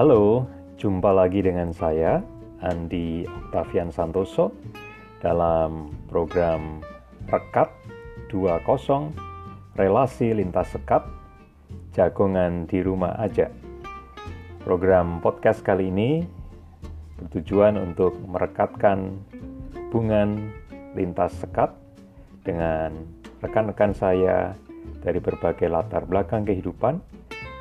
[0.00, 0.48] Halo,
[0.80, 2.24] jumpa lagi dengan saya
[2.64, 4.48] Andi Octavian Santoso
[5.20, 6.80] dalam program
[7.28, 7.68] Rekat
[8.32, 9.12] 20
[9.76, 11.04] Relasi Lintas Sekat
[11.92, 13.52] Jagongan di Rumah Aja.
[14.64, 16.24] Program podcast kali ini
[17.20, 19.20] bertujuan untuk merekatkan
[19.76, 20.48] hubungan
[20.96, 21.76] lintas sekat
[22.40, 23.04] dengan
[23.44, 24.56] rekan-rekan saya
[25.04, 27.09] dari berbagai latar belakang kehidupan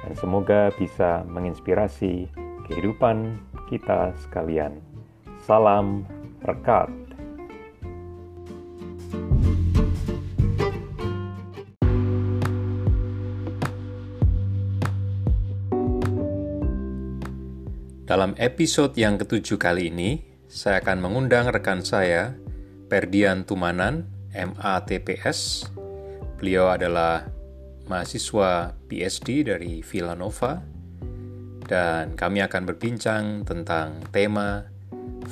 [0.10, 2.25] dan semoga bisa menginspirasi
[2.65, 3.38] kehidupan
[3.70, 4.82] kita sekalian.
[5.46, 6.02] Salam
[6.42, 6.89] rekat.
[18.10, 22.33] Dalam episode yang ketujuh kali ini, saya akan mengundang rekan saya,
[22.89, 25.69] Perdian Tumanan, MATPS.
[26.41, 27.30] Beliau adalah
[27.89, 30.61] mahasiswa PhD dari Villanova,
[31.66, 34.69] dan kami akan berbincang tentang tema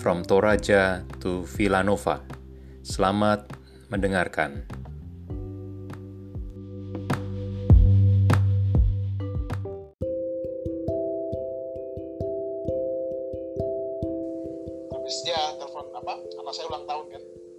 [0.02, 2.26] From Toraja to Villanova.
[2.82, 3.46] Selamat
[3.94, 4.66] mendengarkan.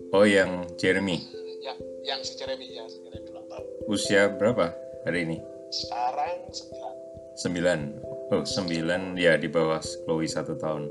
[0.09, 1.21] Oh, yang Jeremy.
[1.63, 3.67] Ya, yang si Jeremy ya, si Jeremy ulang tahun.
[3.87, 5.39] Usia berapa hari ini?
[5.69, 6.95] Sekarang sembilan.
[7.39, 7.79] Sembilan.
[8.29, 10.89] Oh, sembilan ya di bawah Chloe satu tahun.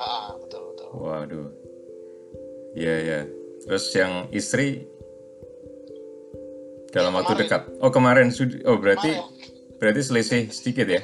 [0.00, 0.86] Ah, betul betul.
[0.98, 1.48] Waduh.
[2.76, 3.20] Iya ya.
[3.66, 4.86] Terus yang istri
[6.90, 7.48] dalam ya, waktu kemarin.
[7.48, 7.62] dekat.
[7.80, 8.58] Oh kemarin sudah.
[8.66, 9.78] Oh berarti kemarin.
[9.78, 11.02] berarti selisih sedikit ya?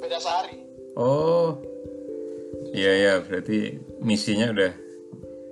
[0.00, 0.64] Beda sehari.
[0.96, 1.60] Oh.
[2.74, 3.14] Iya ya.
[3.22, 4.72] Berarti misinya udah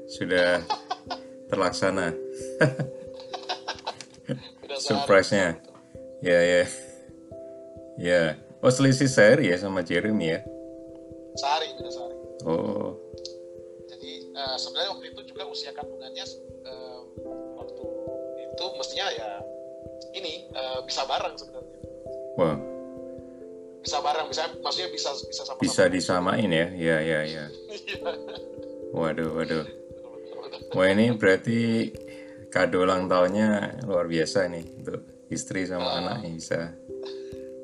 [0.08, 0.60] sudah
[1.50, 2.12] terlaksana.
[4.82, 5.71] Surprise-nya.
[6.22, 6.64] Ya, ya.
[7.98, 8.22] Ya.
[8.62, 10.40] Oh, selisih sehari ya sama Jeremy ya?
[11.34, 12.16] Sehari, beda sehari.
[12.46, 12.94] Oh.
[13.90, 16.22] Jadi, uh, sebenarnya waktu itu juga usia kandungannya
[16.62, 17.00] uh,
[17.58, 17.84] waktu
[18.38, 19.30] itu mestinya ya
[20.14, 21.78] ini uh, bisa bareng sebenarnya.
[22.38, 22.56] Wah.
[23.82, 25.58] Bisa bareng, bisa maksudnya bisa bisa sama.
[25.58, 26.70] Bisa disamain ya?
[26.70, 27.44] Ya, ya, ya.
[28.94, 29.66] waduh, waduh.
[30.70, 31.90] Wah ini berarti
[32.54, 35.98] kado ulang tahunnya luar biasa nih untuk istri sama uh.
[35.98, 36.60] anaknya bisa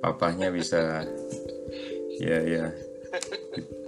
[0.01, 1.05] papahnya bisa.
[2.19, 2.65] Ya ya.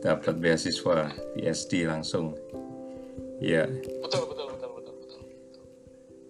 [0.00, 2.38] Dapat beasiswa PhD langsung.
[3.40, 3.66] Ya.
[4.04, 5.20] Betul betul betul betul betul,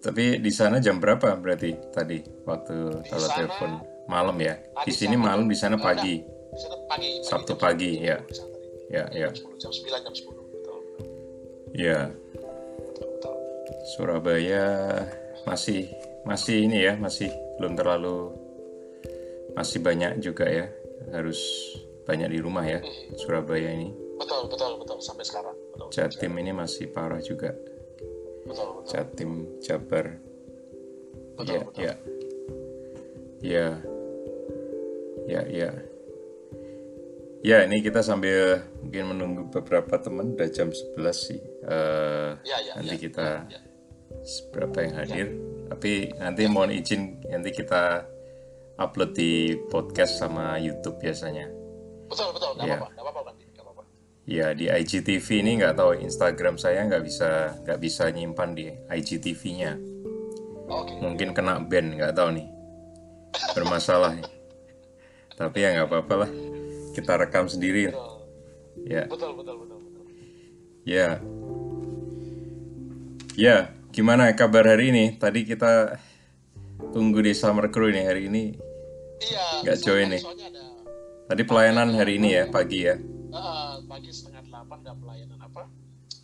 [0.01, 3.71] tapi di sana jam berapa berarti tadi waktu kalau telepon?
[4.09, 4.57] Malam ya?
[4.83, 6.19] Di sini malam di sana pagi.
[6.51, 8.19] di sana pagi, Sabtu pagi, ya.
[8.91, 9.29] ya ya.
[9.55, 10.79] Jam 9 jam 10 betul,
[11.71, 12.11] ya.
[13.95, 14.67] Surabaya
[15.47, 15.87] masih
[16.27, 18.33] masih ini ya masih belum terlalu
[19.57, 20.65] masih banyak juga ya
[21.11, 21.39] harus
[22.05, 22.79] banyak di rumah ya
[23.17, 23.91] Surabaya ini.
[24.17, 25.55] Betul betul betul sampai sekarang.
[25.73, 27.53] Betul, Jatim ini masih parah juga.
[28.45, 28.89] Betul, betul.
[28.89, 29.31] Jatim
[29.61, 30.05] Jabar.
[31.37, 31.81] Betul, ya betul.
[31.81, 31.93] ya.
[33.41, 33.67] Ya.
[35.25, 35.69] Ya ya.
[37.41, 41.41] Ya ini kita sambil mungkin menunggu beberapa teman udah jam 11 sih.
[41.65, 43.61] Uh, ya, ya, nanti ya, kita ya, ya
[44.53, 45.27] berapa yang hadir.
[45.33, 45.50] Ya.
[45.71, 48.03] Tapi nanti mohon izin nanti kita
[48.75, 51.47] upload di podcast sama YouTube biasanya.
[52.11, 52.75] Betul betul, nggak ya.
[52.75, 53.83] apa-apa, nggak apa-apa nanti, nggak apa-apa.
[54.27, 59.71] Ya di IGTV ini nggak tahu Instagram saya nggak bisa nggak bisa nyimpan di IGTV-nya.
[60.67, 60.95] Okay.
[60.99, 62.47] Mungkin kena ban nggak tahu nih
[63.55, 64.19] bermasalah.
[65.39, 66.31] Tapi ya nggak apa-apa lah,
[66.91, 67.95] kita rekam sendiri.
[67.95, 68.11] Betul.
[68.91, 69.07] Ya.
[69.07, 70.03] Betul betul betul betul.
[70.83, 71.07] Ya.
[73.39, 75.19] Ya, Gimana kabar hari ini?
[75.19, 75.99] Tadi kita
[76.95, 78.55] tunggu di Summer Crew ini hari ini.
[79.19, 79.67] Iya.
[79.67, 80.23] Gak join nih.
[80.23, 80.63] Ada,
[81.27, 82.95] Tadi pelayanan hari ini ya pagi ya.
[83.35, 85.67] Uh, pagi setengah delapan ada pelayanan apa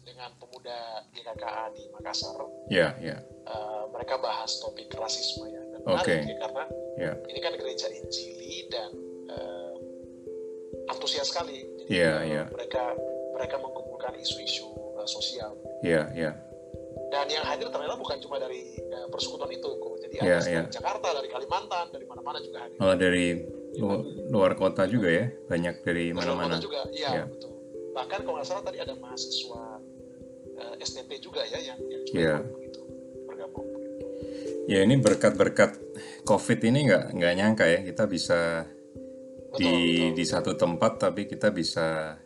[0.07, 0.79] dengan pemuda
[1.11, 2.39] di KKA di Makassar.
[2.71, 3.19] Iya iya.
[3.43, 5.59] Uh, mereka bahas topik rasisme ya.
[5.91, 6.07] Oke.
[6.07, 6.19] Okay.
[6.23, 6.63] Ya, karena
[6.95, 7.15] yeah.
[7.27, 8.95] ini kan gereja Injili dan
[9.27, 9.75] uh,
[10.95, 11.67] antusias sekali.
[11.91, 12.43] Iya iya.
[12.47, 12.83] Mereka
[13.35, 15.51] mereka mengumpulkan isu-isu uh, sosial.
[15.83, 16.46] Iya iya
[17.07, 20.63] dan yang hadir ternyata bukan cuma dari uh, persekutuan itu kok jadi yeah, ada yeah.
[20.65, 22.77] dari Jakarta dari Kalimantan dari mana-mana juga hadir.
[22.83, 23.25] Oh dari
[23.77, 23.89] lu
[24.33, 25.25] luar kota juga ya?
[25.47, 26.59] Banyak dari mana-mana.
[26.59, 26.83] juga.
[26.91, 27.25] Iya yeah.
[27.29, 27.51] betul.
[27.95, 29.63] Bahkan kalau nggak salah tadi ada mahasiswa
[30.57, 32.39] uh, eh, STP juga ya yang yang yeah.
[32.43, 32.81] begitu
[33.29, 33.67] bergabung
[34.67, 35.79] ya ini berkat-berkat
[36.27, 40.15] COVID ini nggak nggak nyangka ya kita bisa betul, di betul.
[40.19, 42.19] di satu tempat tapi kita bisa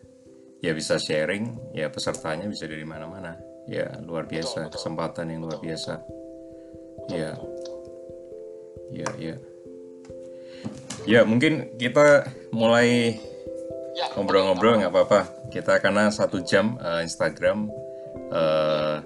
[0.57, 4.68] ya bisa sharing ya pesertanya bisa dari mana-mana ya luar biasa.
[4.69, 5.94] Betul, kesempatan yang luar biasa.
[6.02, 7.31] betul, ya.
[7.36, 7.78] Betul,
[8.94, 9.36] ya ya.
[11.10, 13.18] Ya mungkin kita mulai
[13.92, 15.19] Ya, ngobrol-ngobrol nggak apa-apa.
[15.52, 17.68] Kita karena satu jam eh, Instagram
[18.31, 18.98] eh,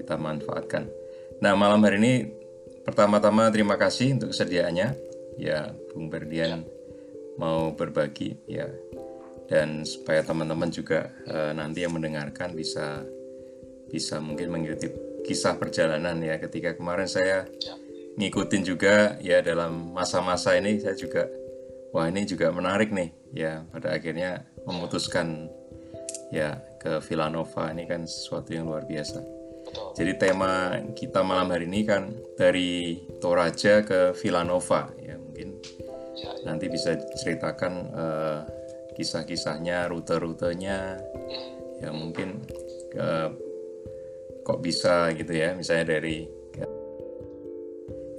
[0.00, 0.88] kita manfaatkan.
[1.44, 2.14] Nah malam hari ini
[2.88, 5.12] pertama-tama terima kasih untuk kesediaannya.
[5.36, 6.64] Ya, Bung Berdian
[7.36, 8.68] mau berbagi ya.
[9.52, 13.04] Dan supaya teman-teman juga eh, nanti yang mendengarkan bisa
[13.92, 14.88] bisa mungkin mengikuti
[15.22, 16.40] kisah perjalanan ya.
[16.40, 17.76] Ketika kemarin saya Ya.
[18.18, 21.28] ngikutin juga ya dalam masa-masa ini saya juga
[21.92, 23.12] wah ini juga menarik nih.
[23.32, 25.46] Ya pada akhirnya memutuskan
[26.32, 27.70] ya ke Villanova.
[27.70, 29.20] Ini kan sesuatu yang luar biasa.
[29.96, 34.88] Jadi tema kita malam hari ini kan dari Toraja ke Villanova.
[34.98, 35.60] Ya mungkin
[36.12, 36.44] Ya, ya.
[36.44, 38.40] nanti bisa ceritakan eh,
[38.92, 41.00] kisah-kisahnya, rute-rutenya,
[41.80, 42.44] ya mungkin
[42.92, 43.28] eh,
[44.42, 46.42] kok bisa gitu ya, misalnya dari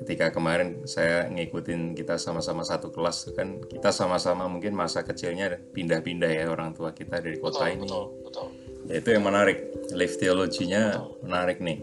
[0.03, 6.27] ketika kemarin saya ngikutin kita sama-sama satu kelas kan kita sama-sama mungkin masa kecilnya pindah-pindah
[6.27, 8.47] ya orang tua kita dari kota Betul, ini, betul, betul,
[8.91, 9.57] ya itu yang menarik,
[9.95, 11.79] life theology-nya menarik nih.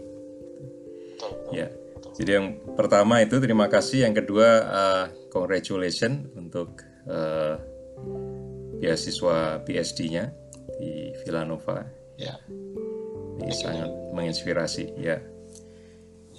[1.17, 1.51] betul, betul.
[1.57, 1.67] Ya,
[2.13, 2.47] jadi yang
[2.77, 6.77] pertama itu terima kasih, yang kedua uh, congratulations untuk
[7.09, 7.57] uh,
[8.77, 10.29] beasiswa PhD-nya
[10.77, 11.89] di Villanova.
[12.21, 12.37] Ya.
[13.41, 15.17] Ini sangat menginspirasi, ya.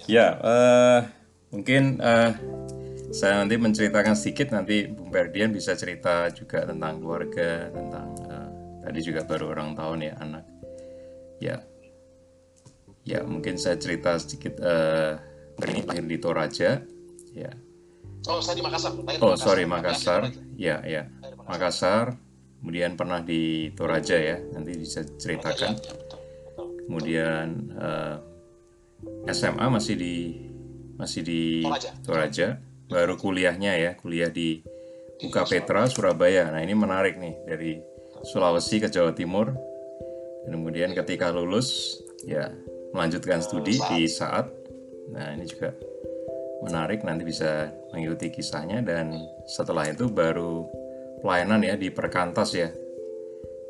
[0.07, 0.99] Ya, eh,
[1.51, 2.31] mungkin eh,
[3.13, 8.49] saya nanti menceritakan sedikit, nanti Bung Berdian bisa cerita juga tentang keluarga, tentang eh,
[8.83, 10.45] tadi juga baru orang tahun ya anak.
[11.39, 11.55] Ya,
[13.03, 14.59] ya mungkin saya cerita sedikit.
[14.59, 15.13] Eh,
[15.69, 16.81] ini lahir di Toraja,
[17.31, 17.51] ya.
[18.25, 18.95] Oh, saya di Makassar.
[18.95, 21.47] Lahir Oh sorry Makassar, ya ya Makassar.
[21.47, 22.05] Makassar.
[22.63, 25.75] Kemudian pernah di Toraja ya, nanti bisa ceritakan.
[25.75, 26.12] ya.
[26.87, 27.47] Kemudian
[27.77, 28.15] eh,
[29.31, 30.15] SMA masih di
[30.99, 31.91] masih di Toraja.
[32.03, 32.47] Toraja.
[32.91, 34.61] Baru kuliahnya ya, kuliah di
[35.23, 36.51] UK Petra Surabaya.
[36.51, 37.71] Nah, ini menarik nih dari
[38.23, 39.51] Sulawesi ke Jawa Timur.
[40.43, 42.51] Dan kemudian ketika lulus ya
[42.91, 44.51] melanjutkan studi di saat.
[45.11, 45.71] Nah, ini juga
[46.63, 49.11] menarik nanti bisa mengikuti kisahnya dan
[49.47, 50.63] setelah itu baru
[51.19, 52.71] pelayanan ya di Perkantas ya.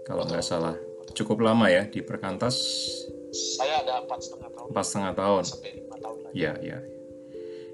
[0.04, 0.76] Kalau nggak salah
[1.14, 2.58] cukup lama ya di Perkantas
[3.34, 5.44] Saya ada empat setengah tahun empat setengah tahun.
[5.46, 6.36] sampai lima tahun lagi.
[6.38, 6.80] Ya, ya.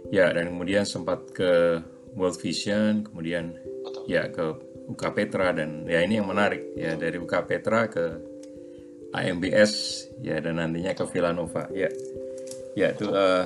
[0.09, 1.83] Ya, dan kemudian sempat ke
[2.15, 4.03] World Vision, kemudian Betul.
[4.07, 4.55] ya ke
[4.89, 8.05] UK Petra dan ya ini yang menarik ya dari UK Petra ke
[9.13, 9.73] AMBS
[10.23, 11.67] ya dan nantinya ke Villanova.
[11.75, 11.91] Ya.
[12.73, 13.45] Ya, itu eh,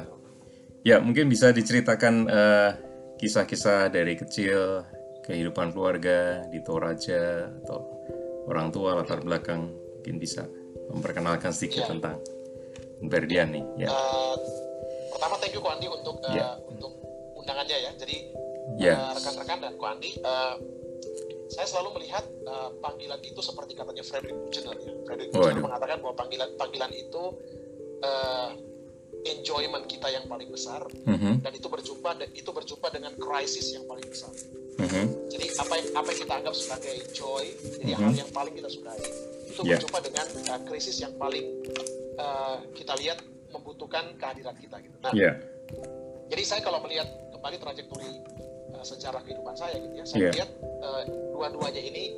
[0.85, 2.71] ya mungkin bisa diceritakan eh,
[3.17, 4.85] kisah-kisah dari kecil
[5.23, 7.79] kehidupan keluarga di Toraja atau
[8.47, 10.43] orang tua latar belakang mungkin bisa
[10.91, 11.95] memperkenalkan sedikit Ya.
[11.95, 12.19] tentang
[12.99, 13.63] Berdian nih.
[13.79, 13.87] Ya.
[13.87, 14.35] Eh,
[15.07, 16.59] pertama thank you Ko Andi untuk eh, Ya.
[16.59, 16.91] untuk
[17.35, 17.91] undangannya ya.
[17.95, 18.15] Jadi
[18.75, 18.95] Ya.
[18.99, 20.53] eh, rekan-rekan dan Ko Andi, eh,
[21.47, 24.91] saya selalu melihat eh, panggilan itu seperti katanya Frederick Buechner ya.
[25.03, 25.63] Frederick Buechner Waduh.
[25.63, 27.23] mengatakan bahwa panggilan panggilan itu
[28.03, 28.49] eh,
[29.23, 34.03] enjoyment kita yang paling besar Mhm, dan itu berjumpa itu berjumpa dengan krisis yang paling
[34.03, 34.35] besar.
[34.75, 35.31] mhm.
[35.31, 37.45] Jadi apa yang apa yang kita anggap sebagai joy,
[37.77, 37.99] jadi Mhm.
[37.99, 38.99] hal yang paling kita sukai,
[39.53, 39.77] itu Ya.
[39.77, 41.45] berjumpa dengan uh, krisis yang paling
[42.17, 43.21] uh, kita lihat
[43.53, 44.97] membutuhkan kehadiran kita gitu.
[44.99, 45.37] Nah, Ya,
[46.27, 48.09] jadi saya kalau melihat kembali trajektori
[48.73, 50.31] uh, sejarah kehidupan saya gitu ya, saya Ya.
[50.33, 50.49] lihat
[50.81, 51.01] uh,
[51.31, 52.17] dua-duanya ini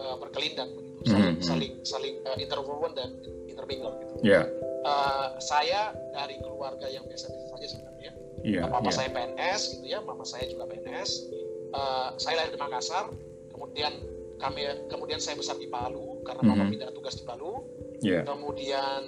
[0.00, 1.44] uh, berkelindan begitu, Mhm, saling mhm.
[1.44, 3.08] saling saling uh, interwoven dan
[3.46, 4.14] intermingle gitu.
[4.24, 4.42] ya,
[4.80, 8.16] Uh, saya dari keluarga yang biasa-biasa saja sebenarnya.
[8.40, 8.96] iya, Papa iya.
[8.96, 11.28] saya PNS gitu ya, mama saya juga PNS.
[11.70, 13.12] Eh, saya lahir di Makassar,
[13.52, 13.92] kemudian
[14.40, 16.70] kami kemudian saya besar di Palu karena papa Mhm.
[16.70, 17.52] pindah tugas di Palu.
[18.00, 19.02] Iya, Kemudian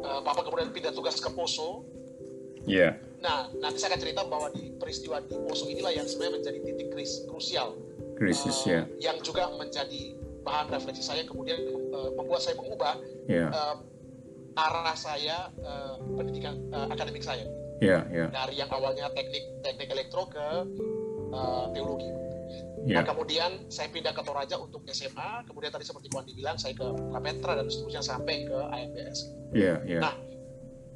[0.00, 1.84] eh, papa kemudian pindah tugas ke Poso.
[2.64, 6.58] iya, Nah, nanti saya akan cerita bahwa di peristiwa di Poso inilah yang sebenarnya menjadi
[6.64, 7.76] titik kris, krusial
[8.16, 12.96] krisis eh, ya, yang juga menjadi bahan refleksi saya kemudian eh, membuat saya mengubah
[13.28, 13.76] ya, eh,
[14.56, 17.44] arah saya eh, pendidikan eh, akademik saya
[17.80, 20.46] ya, ya, dari yang awalnya teknik teknik elektro ke
[21.32, 22.08] uh, teologi.
[22.84, 26.72] Ya, Nah, kemudian saya pindah ke Toraja untuk SMA, kemudian tadi seperti Kuan dibilang saya
[26.74, 29.18] ke Kapetra dan seterusnya sampai ke AMBS.
[29.52, 30.14] ya, ya, Nah,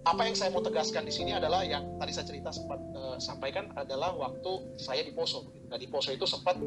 [0.05, 3.73] apa yang saya mau tegaskan di sini adalah yang tadi saya cerita sempat uh, sampaikan
[3.73, 5.49] adalah waktu saya di Poso.
[5.73, 6.61] Nah, di Poso itu sempat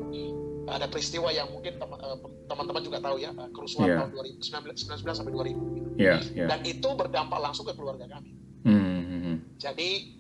[0.68, 2.18] ada peristiwa yang mungkin uh,
[2.50, 3.98] teman-teman juga tahu ya, uh, kerusuhan Iya.
[4.04, 4.10] tahun
[4.42, 5.90] 2019 sampai 2000 gitu.
[6.02, 6.46] ya, ya.
[6.50, 8.34] Dan itu berdampak langsung ke keluarga kami.
[8.66, 9.38] Hmm, hmm.
[9.62, 10.18] Jadi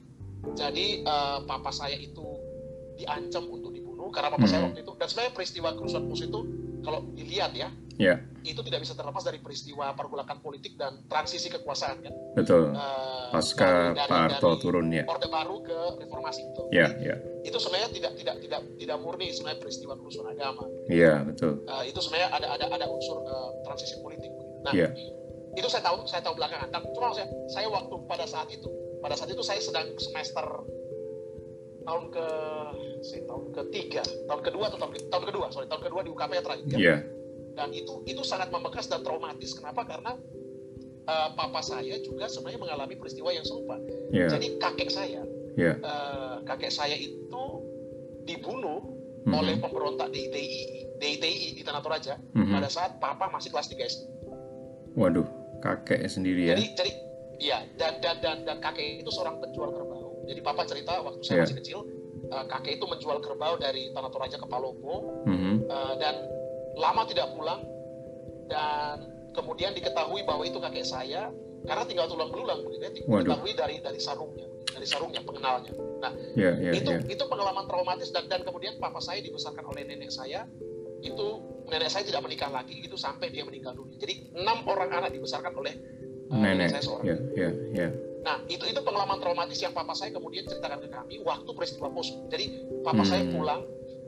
[0.55, 2.23] jadi eh, papa saya itu
[2.97, 3.76] diancam untuk
[4.09, 4.67] karena papa saya Hmm.
[4.69, 6.39] waktu itu dan sebenarnya peristiwa kerusuhan Poso itu
[6.79, 11.97] kalau dilihat ya, Ya, itu tidak bisa terlepas dari peristiwa pergolakan politik dan transisi kekuasaan
[11.99, 12.13] kan.
[12.33, 12.69] betul.
[12.69, 15.03] Eh, Pasca dari- Pak Harto dari turun ya.
[15.03, 16.63] Orde Baru ke reformasi itu.
[16.69, 17.17] Ya, ya.
[17.41, 20.63] Itu sebenarnya tidak tidak tidak tidak murni sebenarnya peristiwa kerusuhan agama.
[20.87, 21.65] Iya, betul.
[21.65, 24.29] Eh, itu sebenarnya ada ada ada unsur eh, transisi politik.
[24.61, 24.93] Nah, Iya.
[25.51, 26.69] itu saya tahu saya tahu belakangan.
[26.69, 30.45] Dan cuma saya saya waktu pada saat itu pada saat itu saya sedang semester
[31.87, 32.25] tahun ke
[33.01, 36.31] saya tahun ketiga tahun kedua atau tahun, ke- tahun kedua sorry tahun kedua di UKP
[36.31, 36.77] ya terakhir ya.
[36.77, 36.95] Iya,
[37.55, 40.19] dan itu itu sangat membekas dan traumatis kenapa karena
[41.07, 43.79] eh, papa saya juga sebenarnya mengalami peristiwa yang serupa
[44.11, 45.21] iya, jadi kakek saya
[45.55, 45.73] iya.
[45.73, 47.43] eh, kakek saya itu
[48.21, 48.83] dibunuh
[49.23, 49.33] Mhm.
[49.33, 50.45] oleh pemberontak DITI
[50.97, 52.47] DITI di Tanah Toraja Mhm.
[52.49, 54.03] pada saat papa masih kelas 3 SD
[54.93, 55.27] Waduh,
[55.59, 56.53] kakek sendiri ya.
[56.53, 56.91] jadi jadi
[57.37, 59.96] iya dan dan dan dan kakek itu seorang penjual kerbau
[60.27, 61.43] jadi papa cerita waktu saya Iya.
[61.45, 61.79] masih kecil
[62.27, 65.53] eh, kakek itu menjual kerbau dari Tanah Toraja ke Palopo Mhm.
[65.65, 66.15] eh, dan
[66.75, 67.63] lama tidak pulang
[68.45, 68.97] dan
[69.31, 71.31] kemudian diketahui bahwa itu kakek saya
[71.63, 75.73] karena tinggal tulang belulang begitu diketahui dari dari sarungnya dari sarungnya pengenalnya
[76.33, 77.01] Iya, iya, itu iya.
[77.09, 80.45] itu pengalaman traumatis dan dan kemudian papa saya dibesarkan oleh nenek saya
[80.99, 81.27] itu
[81.65, 85.51] nenek saya tidak menikah lagi gitu sampai dia meninggal dunia jadi enam orang anak dibesarkan
[85.51, 85.73] oleh
[86.27, 86.69] uh, Nenek.
[86.69, 87.87] saya seorang Iya, iya, iya.
[88.27, 92.27] Nah itu itu pengalaman traumatis yang papa saya kemudian ceritakan ke kami waktu peristiwa poso
[92.27, 92.45] jadi
[92.83, 93.33] papa saya Hmm.
[93.33, 93.61] pulang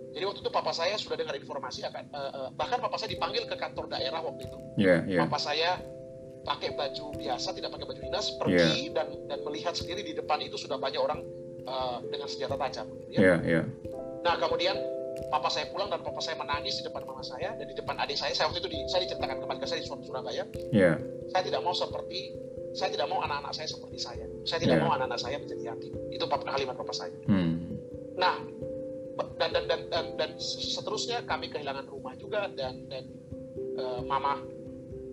[0.09, 3.47] jadi waktu itu papa saya sudah dengar informasi akan eh, eh, bahkan papa saya dipanggil
[3.47, 5.19] ke kantor daerah waktu itu Iya, iya.
[5.23, 5.79] papa saya
[6.39, 10.55] pakai baju biasa tidak pakai baju dinas pergi dan dan melihat sendiri di depan itu
[10.55, 11.23] sudah banyak orang
[11.61, 13.19] eh, dengan senjata tajam gitu ya.
[13.19, 13.61] Iya, iya.
[14.19, 14.75] Nah kemudian
[15.29, 18.15] papa saya pulang dan papa saya menangis di depan mama saya dan di depan adik
[18.15, 18.31] saya.
[18.31, 20.43] Saya waktu itu di, saya diceritakan kembali ke saya di Sur- Surabaya.
[20.71, 20.95] Iya,
[21.29, 22.33] Saya tidak mau seperti
[22.71, 24.25] saya tidak mau anak-anak saya seperti saya.
[24.43, 24.83] Saya tidak Ya.
[24.83, 25.93] mau anak-anak saya menjadi yatim.
[26.09, 27.17] Itu papa kalimat papa saya.
[27.25, 27.53] hmm.
[28.15, 28.35] Nah
[29.35, 33.03] dan dan dan dan, dan seterusnya kami kehilangan rumah juga dan dan
[33.73, 34.39] eh, mama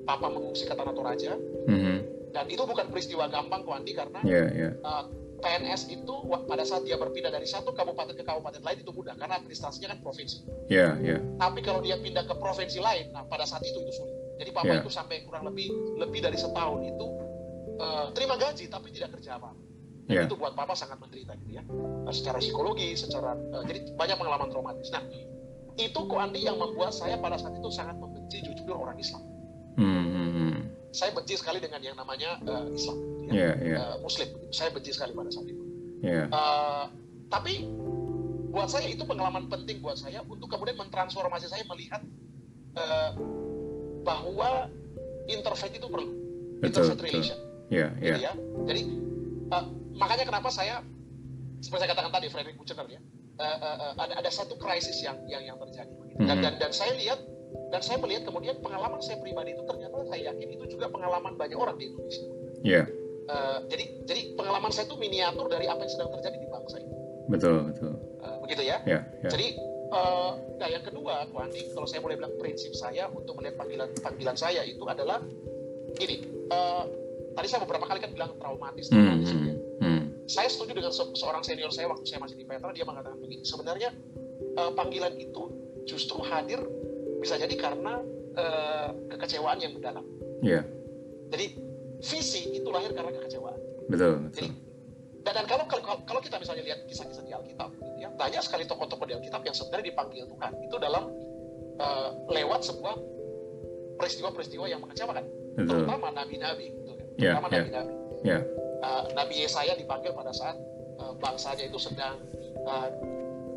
[0.03, 1.35] papa mengungsi ke Tanah Toraja
[1.67, 1.97] Mhm.
[2.31, 4.71] dan itu bukan peristiwa gampang kok Andi karena Iya, iya.
[4.73, 5.05] eh,
[5.37, 9.37] PNS itu pada saat dia berpindah dari satu kabupaten ke kabupaten lain itu mudah karena
[9.37, 10.47] administrasinya kan provinsi.
[10.67, 11.19] Iya, iya.
[11.37, 14.17] Tapi kalau dia pindah ke provinsi lain, nah pada saat itu itu sulit.
[14.37, 14.81] Jadi papa Ya.
[14.81, 17.07] itu sampai kurang lebih lebih dari setahun itu
[17.77, 19.53] eh, terima gaji tapi tidak kerja apa.
[20.07, 20.23] Dan Ya.
[20.23, 21.63] itu buat papa sangat menderita gitu ya.
[22.07, 24.89] Eh, secara psikologi, secara eh, jadi banyak pengalaman traumatis.
[24.91, 25.03] Nah
[25.77, 29.21] itu kok Andi yang membuat saya pada saat itu sangat membenci jujur orang Islam.
[29.77, 30.55] Hmm, hmm, hmm.
[30.89, 33.33] Saya benci sekali dengan yang namanya eh, Islam, gitu ya.
[33.35, 34.29] Iya, iya, Eh, Muslim.
[34.49, 35.65] Saya benci sekali pada saat itu.
[36.01, 36.25] iya.
[36.27, 36.85] Eh,
[37.27, 37.67] tapi
[38.49, 42.01] buat saya itu pengalaman penting buat saya untuk kemudian mentransformasi saya melihat
[42.73, 43.11] eh,
[44.01, 44.71] bahwa
[45.27, 46.09] interfaith itu perlu
[46.63, 47.07] Betul, interfaith betul.
[47.11, 48.15] relation Iya, iya.
[48.15, 48.33] gitu ya
[48.65, 48.83] jadi
[49.49, 50.83] eh, makanya kenapa saya
[51.59, 53.01] seperti saya katakan tadi Frederick Buechner ya
[53.37, 56.21] eh, eh, eh, ada ada satu krisis yang yang yang terjadi begitu.
[56.23, 56.45] dan Mhm.
[56.45, 57.19] dan dan saya lihat
[57.69, 61.57] dan saya melihat kemudian pengalaman saya pribadi itu ternyata saya yakin itu juga pengalaman banyak
[61.57, 62.25] orang di Indonesia
[62.63, 62.83] Iya,
[63.27, 66.95] Eh, jadi jadi pengalaman saya itu miniatur dari apa yang sedang terjadi di bangsa ini
[67.27, 67.93] betul, betul.
[68.23, 69.31] Eh, begitu ya Iya, iya.
[69.35, 69.47] Jadi,
[69.91, 73.91] eh, nah yang kedua, Bu Andi, kalau saya boleh bilang prinsip saya untuk melihat panggilan
[73.99, 75.19] panggilan saya itu adalah
[75.95, 76.23] gini.
[76.47, 76.85] eh,
[77.37, 79.55] tadi saya beberapa kali kan bilang traumatis, Hmm, traumatis hmm, ya.
[79.85, 80.03] hmm.
[80.27, 83.45] Saya setuju dengan se- seorang senior saya waktu saya masih di Petra, dia mengatakan begini.
[83.45, 83.93] Sebenarnya
[84.57, 85.43] eh, panggilan itu
[85.85, 86.59] justru hadir
[87.21, 88.01] bisa jadi karena
[88.35, 90.03] eh, kekecewaan yang mendalam.
[90.41, 90.65] Iya,
[91.31, 91.47] Jadi
[92.01, 93.57] visi itu lahir karena kekecewaan.
[93.87, 94.33] betul, betul.
[94.35, 94.49] Jadi
[95.25, 98.63] dan, dan kalau, kalau kalau kita misalnya lihat kisah-kisah di Alkitab, gitu ya, banyak sekali
[98.63, 101.05] tokoh-tokoh di Alkitab yang sebenarnya dipanggil Tuhan itu dalam
[101.79, 102.95] eh, lewat sebuah
[103.97, 105.25] peristiwa-peristiwa yang mengecewakan,
[105.57, 105.67] Betul.
[105.67, 107.61] terutama nabi-nabi, gitu Ya, terutama ya.
[107.65, 107.93] nabi-nabi.
[108.25, 108.39] Ya,
[108.77, 110.57] Eh, Nabi Yesaya dipanggil pada saat
[111.01, 112.21] eh, bangsanya itu sedang
[112.55, 112.89] eh,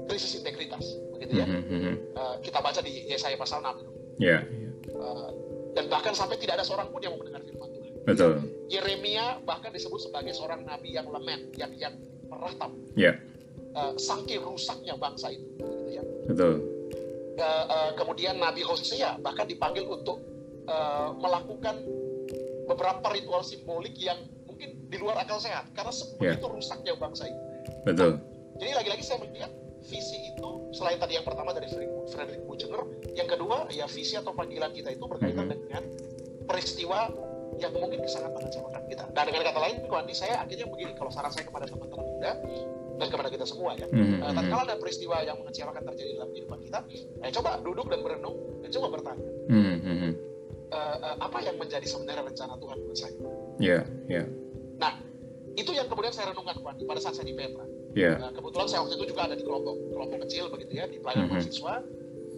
[0.07, 0.81] krisis integritas,
[1.13, 1.45] begitu ya.
[1.45, 1.93] Mhm, mhm.
[2.15, 3.91] Eh, kita baca di Yesaya pasal 6 itu.
[4.17, 4.71] Ya, ya.
[4.89, 5.29] Eh,
[5.77, 7.91] dan bahkan sampai tidak ada seorang pun yang mau mendengar firman Tuhan.
[8.07, 8.33] betul.
[8.73, 11.93] Yeremia bahkan disebut sebagai seorang nabi yang lemen, yang yang
[12.25, 13.17] meratap Ya,
[13.77, 15.45] uh, saking rusaknya bangsa itu.
[15.61, 16.03] Gitu ya.
[16.25, 16.53] betul.
[17.39, 20.19] Uh, uh, kemudian Nabi Hosea bahkan dipanggil untuk
[20.67, 21.79] uh, melakukan
[22.69, 27.41] beberapa ritual simbolik yang mungkin di luar akal sehat karena sebegitu rusaknya bangsa itu.
[27.89, 28.21] Betul.
[28.61, 29.49] Jadi lagi-lagi saya melihat
[29.89, 31.65] visi itu selain tadi yang pertama dari
[32.13, 32.85] Frederick Buechner,
[33.17, 35.57] yang kedua ya visi atau panggilan kita itu berkaitan Mhm.
[35.65, 35.83] dengan
[36.45, 37.09] peristiwa
[37.57, 39.03] yang mungkin sangat mengecewakan kita.
[39.11, 42.31] Dan dengan kata lain, Andi, saya akhirnya begini, kalau saran saya kepada teman-teman muda
[42.99, 44.35] dan kepada kita semua ya, Mhm, Uh, mhm.
[44.35, 46.79] tatkala ada peristiwa yang mengecewakan terjadi dalam kehidupan kita,
[47.19, 50.11] eh, coba duduk dan merenung dan coba bertanya, Mhm, mhm.
[50.71, 53.13] Uh, uh, apa yang menjadi sebenarnya rencana Tuhan buat saya?
[53.57, 54.23] Ya, ya,
[55.53, 57.67] Itu yang kemudian saya renungkan Wandi, pada saat saya di Petra.
[57.91, 58.15] ya.
[58.15, 61.25] Uh, kebetulan saya waktu itu juga ada di kelompok kelompok kecil begitu ya di pelayanan
[61.25, 61.33] Mhm.
[61.35, 61.73] mahasiswa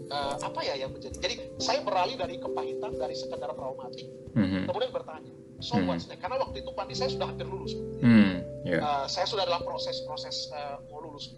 [0.09, 4.65] uh, apa ya yang menjadi jadi saya beralih dari kepahitan dari sekadar traumatik Mhm.
[4.65, 5.91] kemudian bertanya so Hmm.
[5.91, 8.79] what's next karena waktu itu Pandi saya sudah hampir lulus Hmm, ya.
[8.81, 11.35] Uh, saya sudah dalam proses proses uh, mau lulus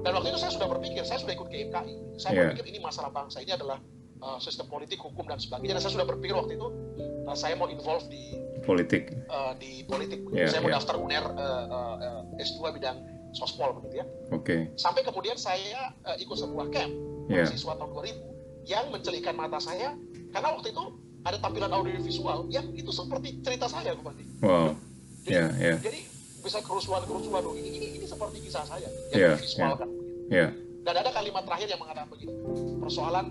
[0.00, 2.40] dan waktu itu saya sudah berpikir saya sudah ikut KMKI saya Yeah.
[2.48, 3.76] berpikir ini masalah bangsa ini adalah
[4.22, 6.68] uh, sistem politik hukum dan sebagainya dan saya sudah berpikir waktu itu
[7.26, 9.10] uh, saya mau involve di Politik.
[9.26, 10.78] uh, di politik Yeah, saya mau yeah.
[10.78, 12.98] daftar UNER uh, uh, uh, S2 bidang
[13.34, 14.70] sospol begitu ya Oke.
[14.78, 16.92] sampai kemudian saya uh, ikut sebuah camp
[17.26, 17.46] Ya.
[17.46, 19.94] mahasiswa tahun 2000 yang mencelikkan mata saya
[20.30, 20.84] karena waktu itu
[21.22, 24.26] ada tampilan audiovisual yang itu seperti cerita saya Bupati.
[24.42, 24.74] Wow.
[25.22, 25.74] Jadi, Ya, ya.
[25.78, 26.02] jadi
[26.42, 29.86] bisa kerusuhan-kerusuhan ini, ini ini seperti kisah saya Ya, yang divisualkan.
[30.26, 30.50] Ya.
[30.82, 32.34] Dan ada kalimat terakhir yang mengatakan begini,
[32.82, 33.26] persoalan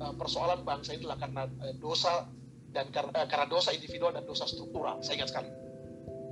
[0.00, 2.26] uh, persoalan bangsa itu adalah karena uh, dosa
[2.74, 4.98] dan uh, karena dosa individual dan dosa struktural.
[5.02, 5.50] Saya ingat sekali.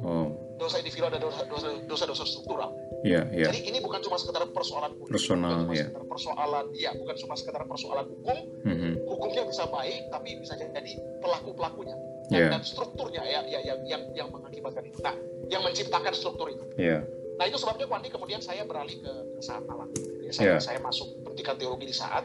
[0.03, 0.59] Wow.
[0.59, 2.71] Dosa individual dan dosa dosa, dosa, dosa struktural.
[3.03, 3.51] Ya, ya.
[3.51, 5.85] Jadi ini bukan cuma sekedar persoalan politik, Personal, bukan cuma ya.
[5.91, 8.91] sekedar persoalan, ya bukan cuma sekedar persoalan hukum, Mhm.
[9.11, 11.99] hukumnya bisa baik tapi bisa jadi pelaku pelakunya
[12.31, 12.49] dan, Ya.
[12.55, 15.15] dan strukturnya ya, ya yang yang yang mengakibatkan itu nah
[15.51, 17.03] yang menciptakan struktur itu Ya.
[17.43, 19.91] nah itu sebabnya Wandi kemudian saya beralih ke, ke saat malam
[20.31, 20.63] saya Ya.
[20.63, 22.23] saya masuk pendidikan teologi di saat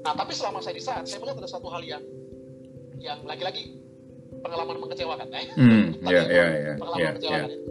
[0.00, 2.02] nah tapi selama saya di saat saya melihat ada satu hal yang
[2.98, 3.78] yang lagi-lagi
[4.42, 7.56] pengalaman mengecewakan eh Hmm, ya, itu ya, ya, pengalaman ya, mengecewakan ya.
[7.56, 7.70] itu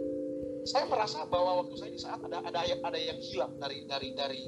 [0.64, 4.08] saya merasa bahwa waktu saya di saat ada ada yang ada yang hilang dari dari
[4.12, 4.42] dari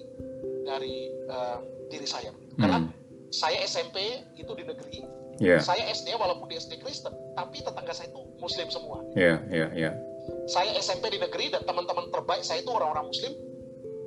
[0.63, 0.95] dari
[1.27, 1.59] eh,
[1.89, 2.93] diri saya karena Hmm.
[3.31, 3.97] saya SMP
[4.35, 5.01] itu di negeri,
[5.41, 9.01] Ya, saya SD walaupun di SD Kristen, tapi tetangga saya itu Muslim semua.
[9.17, 9.97] ya, ya, ya.
[10.45, 13.33] Saya SMP di negeri dan teman-teman terbaik saya itu orang-orang Muslim.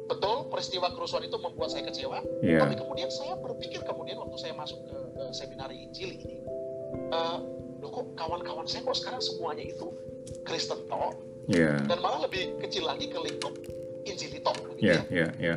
[0.03, 2.19] Betul, peristiwa kerusuhan itu membuat saya kecewa.
[2.43, 2.60] Ya.
[2.60, 6.38] Tapi kemudian saya berpikir kemudian waktu saya masuk ke, ke seminari Injil ini,
[7.10, 7.38] eh,
[7.79, 9.88] loh kok kawan-kawan saya kok sekarang semuanya itu
[10.43, 11.75] Kristen toh, Ya.
[11.83, 13.51] dan malah lebih kecil lagi ke lingkup
[14.03, 14.55] Injil toh.
[14.75, 15.27] gitu Ya, ya.
[15.27, 15.55] ya, ya.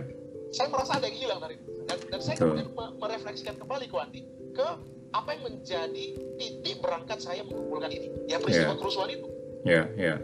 [0.51, 1.71] saya merasa ada yang hilang dari itu.
[1.87, 2.47] dan, dan saya Betul.
[2.55, 4.69] kemudian me- merefleksikan kembali ke Andi ke
[5.11, 8.79] apa yang menjadi titik berangkat saya mengumpulkan ini ya peristiwa Yeah.
[8.79, 9.27] kerusuhan itu
[9.67, 10.15] Ya, ya.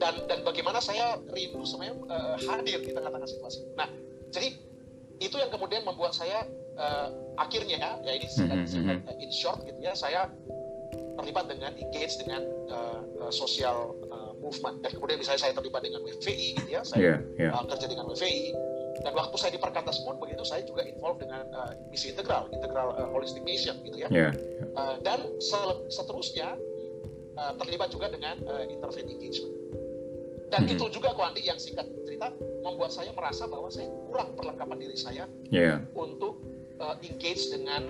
[0.00, 3.60] Dan dan bagaimana saya rindu sebenarnya eh, hadir di tengah-tengah situasi.
[3.76, 3.86] Nah
[4.32, 4.56] jadi
[5.20, 9.76] itu yang kemudian membuat saya eh, akhirnya ya ini singkat, singkat, eh, in short gitu
[9.78, 10.32] ya saya
[11.20, 12.40] terlibat dengan engage dengan
[12.72, 14.80] eh, eh, social eh, movement.
[14.80, 17.50] Dan kemudian misalnya saya terlibat dengan WVI gitu ya saya Ya, ya.
[17.52, 18.56] uh, kerja dengan WVI
[19.04, 22.96] dan waktu saya di Perkantas pun begitu saya juga involved dengan uh, misi integral integral
[22.96, 24.08] uh, holistic mission gitu ya.
[24.08, 24.32] Ya,
[24.70, 26.54] Uh, dan se- seterusnya
[27.34, 29.59] uh, terlibat juga dengan uh, interfaith engagement
[30.50, 30.74] dan Mhm.
[30.74, 34.96] itu juga kok Andi yang singkat cerita membuat saya merasa bahwa saya kurang perlengkapan diri
[34.98, 35.78] saya ya.
[35.94, 36.42] untuk
[36.76, 37.86] uh, engage dengan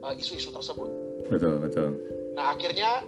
[0.00, 0.88] uh, isu-isu tersebut
[1.26, 1.90] Betul, betul.
[2.32, 3.02] nah akhirnya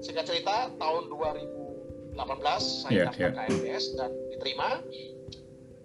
[0.00, 2.18] singkat cerita tahun 2018
[2.58, 3.30] saya Iya, daftar iya.
[3.46, 4.68] KMPS dan diterima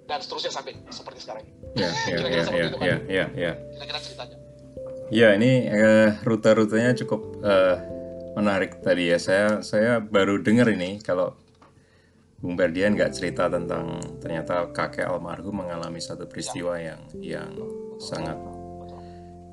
[0.03, 4.37] dan seterusnya sampai seperti sekarang ini Ya, ya, ya, ya, ya, kira-kira ceritanya
[5.11, 7.77] Ya, ini eh, rute-rutenya cukup eh,
[8.33, 9.21] menarik tadi ya.
[9.21, 11.37] Saya saya baru dengar ini kalau
[12.43, 13.87] Bung Berdian nggak cerita tentang
[14.19, 17.47] ternyata kakek almarhum mengalami satu peristiwa yang yang
[17.97, 18.35] sangat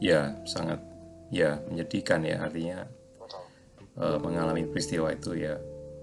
[0.03, 0.83] ya sangat
[1.31, 2.42] ya menyedihkan ya.
[2.42, 2.83] Artinya
[3.14, 3.42] betul.
[3.94, 5.55] eh, mengalami peristiwa itu ya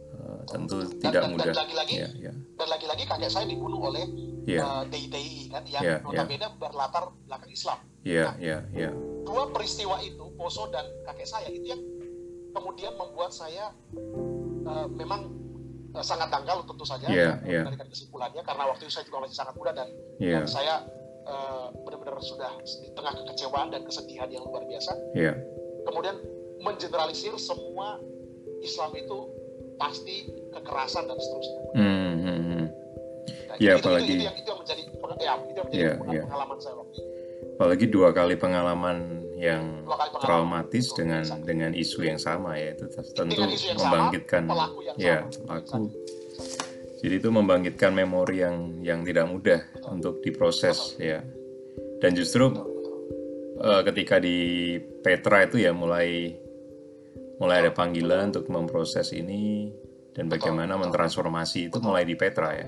[0.10, 1.56] eh, tentu Dan- tidak dan- dan mudah.
[1.60, 4.08] lagi-lagi Ya, ya, dan lagi-lagi kakek saya dibunuh oleh
[4.48, 7.80] ya, uh, DITI kan yang Iya, notabene berlatar belakang Islam.
[8.02, 11.84] Ya, ya, ya, dua peristiwa itu Poso dan kakek saya itu yang
[12.50, 13.76] kemudian membuat saya
[14.64, 15.47] uh, memang uh,
[16.06, 17.62] sangat dangkal tentu saja ya, iya.
[17.66, 19.88] menarikan kesimpulannya karena waktu itu saya juga masih sangat muda dan,
[20.22, 20.76] ya, dan saya
[21.26, 25.34] uh, benar-benar sudah di tengah kekecewaan dan kesedihan yang luar biasa ya,
[25.90, 26.16] kemudian
[26.62, 28.02] mengeneralisir semua
[28.66, 29.18] Islam itu
[29.78, 31.62] pasti kekerasan dan seterusnya.
[31.78, 32.66] Hmm, hmm.
[33.48, 35.92] Nah, Ya, itu, apalagi- itu, itu yang itu yang menjadi ya, itu yang menjadi Ya,
[35.98, 37.10] pengalaman, pengalaman saya waktu itu.
[37.58, 38.98] Apalagi dua kali pengalaman
[39.38, 39.86] yang
[40.18, 45.62] traumatis dengan dengan isu yang sama ya itu tentu sama, membangkitkan pelaku yang ya sama.
[45.62, 45.84] pelaku.
[46.98, 49.90] Jadi itu membangkitkan memori yang yang tidak mudah Betul.
[49.94, 51.22] untuk diproses ya.
[52.02, 52.66] Dan justru Betul,
[53.62, 54.38] eh, ketika di
[55.06, 56.34] Petra itu ya mulai
[57.38, 59.70] mulai ada panggilan untuk memproses ini
[60.18, 62.68] dan bagaimana mentransformasi itu mulai di Petra ya.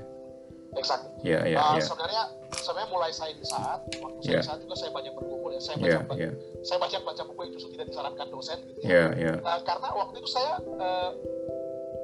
[0.79, 1.11] Exactly.
[1.21, 1.83] Ya ya Uh, ya.
[1.83, 4.39] Sebenarnya sebenarnya mulai saya di saat waktu saya Ya.
[4.39, 5.59] di saat juga saya banyak berkumpul ya.
[5.59, 9.05] Saya Ya baca ya saya baca baca buku yang justru tidak disarankan dosen gitu ya
[9.15, 9.33] ya.
[9.39, 11.11] Nah, karena waktu itu saya eh,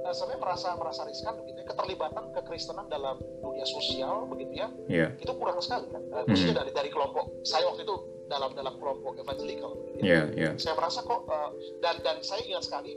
[0.05, 5.33] sebenarnya merasa merasa riskan begitu ya keterlibatan kekristenan dalam dunia sosial begitu ya Ya itu
[5.33, 6.23] kurang sekali kan Hmm.
[6.29, 10.49] khususnya dari dari kelompok saya waktu itu dalam dalam kelompok evangelical begitu ya ya.
[10.49, 10.51] ya.
[10.55, 11.49] saya merasa kok eh,
[11.81, 12.93] dan dan saya ingat sekali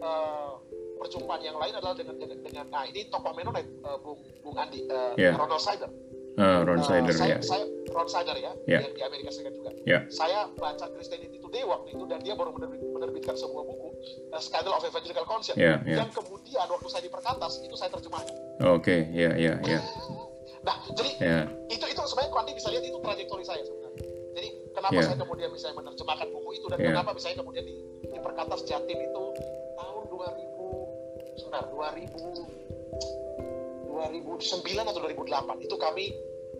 [0.00, 0.50] eh,
[0.96, 4.84] perjumpaan yang lain adalah dengan dengan, dengan nah ini tokoh Mennonite eh, Bung Bung Andi
[4.84, 5.36] eh, Yeah.
[5.36, 5.90] Ronald Sider
[6.36, 7.38] Uh, Ron Uh, Sider saya, ya.
[7.40, 7.64] saya
[7.96, 9.72] Ron Sider ya, yang di Amerika Serikat juga.
[9.88, 10.04] Ya.
[10.12, 13.88] Saya baca Christianity Today waktu itu dan dia baru menerbit- menerbitkan sebuah buku
[14.28, 16.04] uh, Scandal of Evangelical Conscience Ya, ya.
[16.04, 18.36] yang kemudian waktu saya di Perkantas itu saya terjemahkan.
[18.68, 19.80] Oke, ya, ya, ya,
[20.68, 21.38] Nah, jadi ya,
[21.72, 24.04] itu itu sebenarnya Kwandi bisa lihat itu trajektori saya sebenarnya.
[24.36, 25.02] Jadi kenapa Ya.
[25.08, 26.88] saya kemudian bisa menerjemahkan buku itu dan Ya.
[26.92, 29.24] kenapa misalnya kemudian di, di Perkantas Jatim itu
[29.72, 30.52] tahun 2000
[31.36, 32.66] sebentar 2000
[33.96, 36.12] 2009 atau 2008 itu kami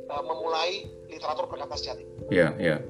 [0.08, 2.08] uh, memulai literatur Perkantas Jatim.
[2.32, 2.80] ya, ya,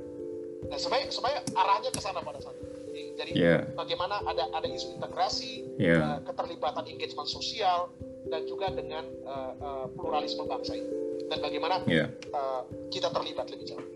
[0.66, 2.74] Nah, sebenarnya sebenarnya arahnya ke sana pada saat itu.
[2.86, 7.92] Jadi, jadi ya, bagaimana ada ada isu integrasi, ya, uh, keterlibatan engagement sosial
[8.32, 10.90] dan juga dengan uh, uh, pluralisme bangsa itu.
[11.26, 12.06] Dan bagaimana ya.
[12.34, 13.86] uh, kita terlibat lebih jauh.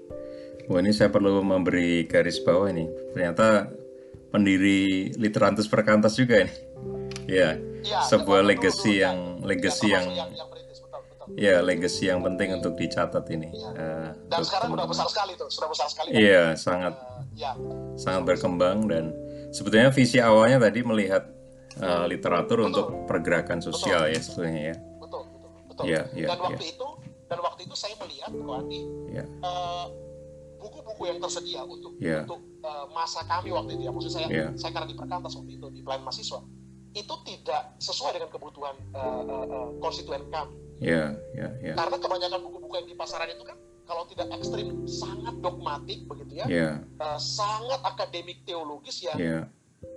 [0.71, 2.87] Wah ini saya perlu memberi garis bawah ini.
[3.15, 3.71] Ternyata
[4.31, 6.55] pendiri Literantus Perkantas juga ini.
[7.27, 11.27] Ya, sebuah betul, legacy betul, yang legacy Ya, yang termasuk yang, yang betul, betul.
[11.37, 13.49] ya legacy yang penting untuk dicatat ini.
[13.51, 13.71] Iya.
[13.73, 14.91] Eh, Dan sekarang udah teman-teman.
[14.91, 16.09] besar sekali tuh, sudah besar sekali.
[16.13, 17.53] Iya, sangat Uh, ya,
[17.95, 19.15] sangat berkembang dan
[19.51, 21.25] sebetulnya visi awalnya tadi melihat
[21.77, 24.77] eh, literatur untuk pergerakan sosial ya sebetulnya ya.
[24.99, 25.85] betul, betul, betul.
[25.87, 26.87] Iya, iya, dan waktu itu,
[27.25, 29.87] dan waktu itu saya melihat, Ko Andi, Ya, uh,
[30.57, 32.27] buku-buku yang tersedia untuk Iya.
[32.27, 34.47] untuk uh, masa kami waktu itu ya maksud saya Iya.
[34.55, 36.41] saya karena di perkantas waktu itu di pelayan mahasiswa
[36.91, 42.41] itu tidak sesuai dengan kebutuhan uh, uh, uh, konstituen kami ya, ya, ya, karena kebanyakan
[42.43, 47.19] buku-buku yang di pasaran itu kan kalau tidak ekstrim sangat dogmatik begitu ya ya, uh,
[47.19, 49.39] sangat akademik teologis yang ya,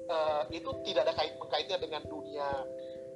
[0.09, 2.49] uh, itu tidak ada kait mengkaitnya dengan dunia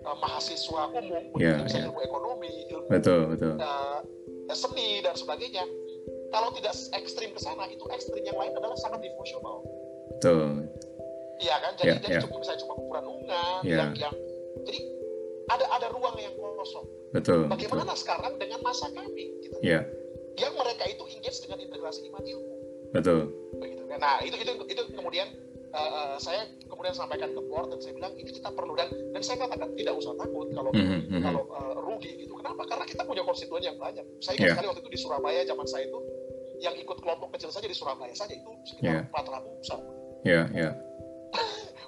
[0.06, 1.90] uh, mahasiswa umum begitu Iya, misalnya iya.
[1.94, 3.54] ilmu ekonomi ilmu betul, betul.
[3.62, 4.02] uh,
[4.56, 5.66] seni dan sebagainya.
[6.28, 9.64] Kalau tidak ekstrim ke sana, itu ekstrim yang lain adalah sangat devosional.
[10.20, 10.68] Betul.
[11.38, 11.72] Iya kan?
[11.78, 12.22] Jadi, Iya, jadi iya.
[12.26, 13.78] cukup misalnya cuma ukuran ungan Iya.
[13.78, 14.14] yang, yang
[14.66, 14.80] jadi
[15.48, 16.86] ada ada ruang yang kosong.
[17.14, 17.48] Betul.
[17.48, 17.54] betul.
[17.54, 19.56] Bagaimana sekarang dengan masa kami, gitu.
[19.64, 19.86] Ya,
[20.36, 22.54] yang mereka itu engage dengan integrasi iman ilmu,
[22.92, 23.32] betul.
[23.58, 23.98] begitu kan?
[23.98, 25.28] Nah itu itu itu kemudian
[25.72, 29.40] uh, saya kemudian sampaikan ke board dan saya bilang ini kita perlu dan dan saya
[29.40, 31.22] katakan tidak usah takut kalau Mhm, mhm.
[31.24, 32.36] kalau uh, rugi gitu.
[32.36, 32.68] Kenapa?
[32.68, 34.04] Karena kita punya konstituen yang banyak.
[34.20, 34.54] Saya ingat Iya.
[34.54, 36.00] sekali waktu itu di Surabaya zaman saya itu
[36.60, 38.52] yang ikut kelompok kecil saja di Surabaya saja itu
[38.84, 39.08] Iya.
[39.08, 39.82] sekitar 400-an.
[40.26, 40.70] Ya, ya,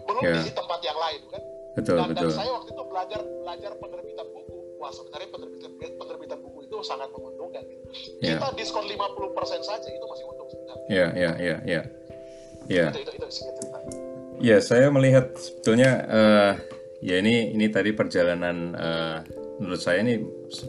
[0.08, 0.42] Belum Iya.
[0.42, 1.44] di tempat yang lain kan.
[1.78, 2.30] betul, dan, betul.
[2.34, 4.56] dan saya waktu itu belajar belajar penerbitan buku.
[4.82, 7.64] Wah, sebenarnya penerbitan penerbitan buku itu sangat menguntungkan.
[7.64, 7.84] Gitu.
[8.20, 8.36] Iya.
[8.36, 10.86] Kita diskon 50% saja itu masih untung sebenarnya.
[10.90, 11.82] Ya, ya, ya, ya.
[12.70, 13.80] Ya, Itu itu itu sedikit cerita.
[14.40, 16.52] ya saya melihat sebetulnya eh,
[17.02, 19.18] ya ini ini tadi perjalanan eh,
[19.58, 20.22] menurut saya ini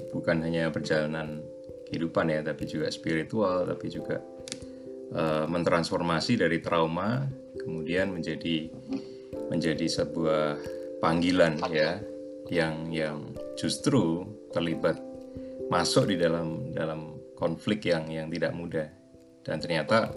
[0.09, 1.44] bukan hanya perjalanan
[1.90, 4.16] kehidupan ya, tapi juga spiritual, tapi juga
[5.12, 7.26] eh, mentransformasi dari trauma
[7.70, 8.66] kemudian menjadi
[9.46, 10.59] menjadi sebuah
[10.98, 12.02] panggilan ya
[12.50, 14.98] yang yang justru terlibat
[15.70, 18.88] masuk di dalam dalam konflik yang yang tidak mudah.
[19.46, 20.11] Dan ternyata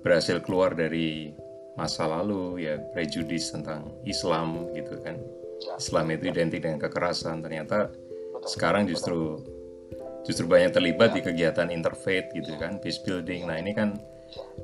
[0.00, 1.36] berhasil keluar dari
[1.76, 5.20] masa lalu ya prejudis tentang Islam gitu kan.
[5.76, 7.44] Islam itu identik dengan kekerasan.
[7.44, 7.92] Ternyata
[8.48, 9.36] sekarang justru
[10.24, 13.44] justru banyak terlibat di kegiatan interfaith gitu kan peace building.
[13.44, 14.00] Nah ini kan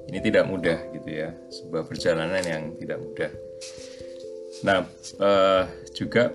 [0.07, 3.31] ini tidak mudah gitu ya sebuah perjalanan yang tidak mudah
[4.64, 4.87] nah
[5.20, 6.33] eh, juga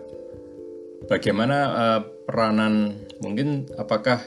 [1.08, 4.22] bagaimana eh, peranan mungkin apakah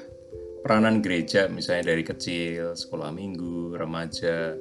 [0.64, 4.56] peranan gereja misalnya dari kecil sekolah minggu remaja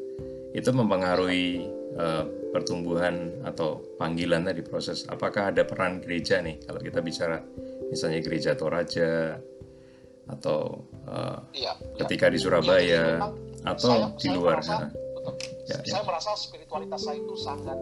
[0.54, 1.66] itu mempengaruhi
[1.98, 7.42] eh, pertumbuhan atau panggilan tadi proses apakah ada peran gereja nih kalau kita bicara
[7.90, 9.38] misalnya gereja Toraja
[10.24, 10.86] atau
[11.54, 11.74] Iya.
[11.76, 12.00] iya.
[12.06, 14.88] ketika di Surabaya Memang atau saya, di saya luar merasa, sana.
[14.92, 15.34] betul.
[15.64, 15.92] Ya, ya.
[15.96, 17.78] saya merasa spiritualitas saya itu sangat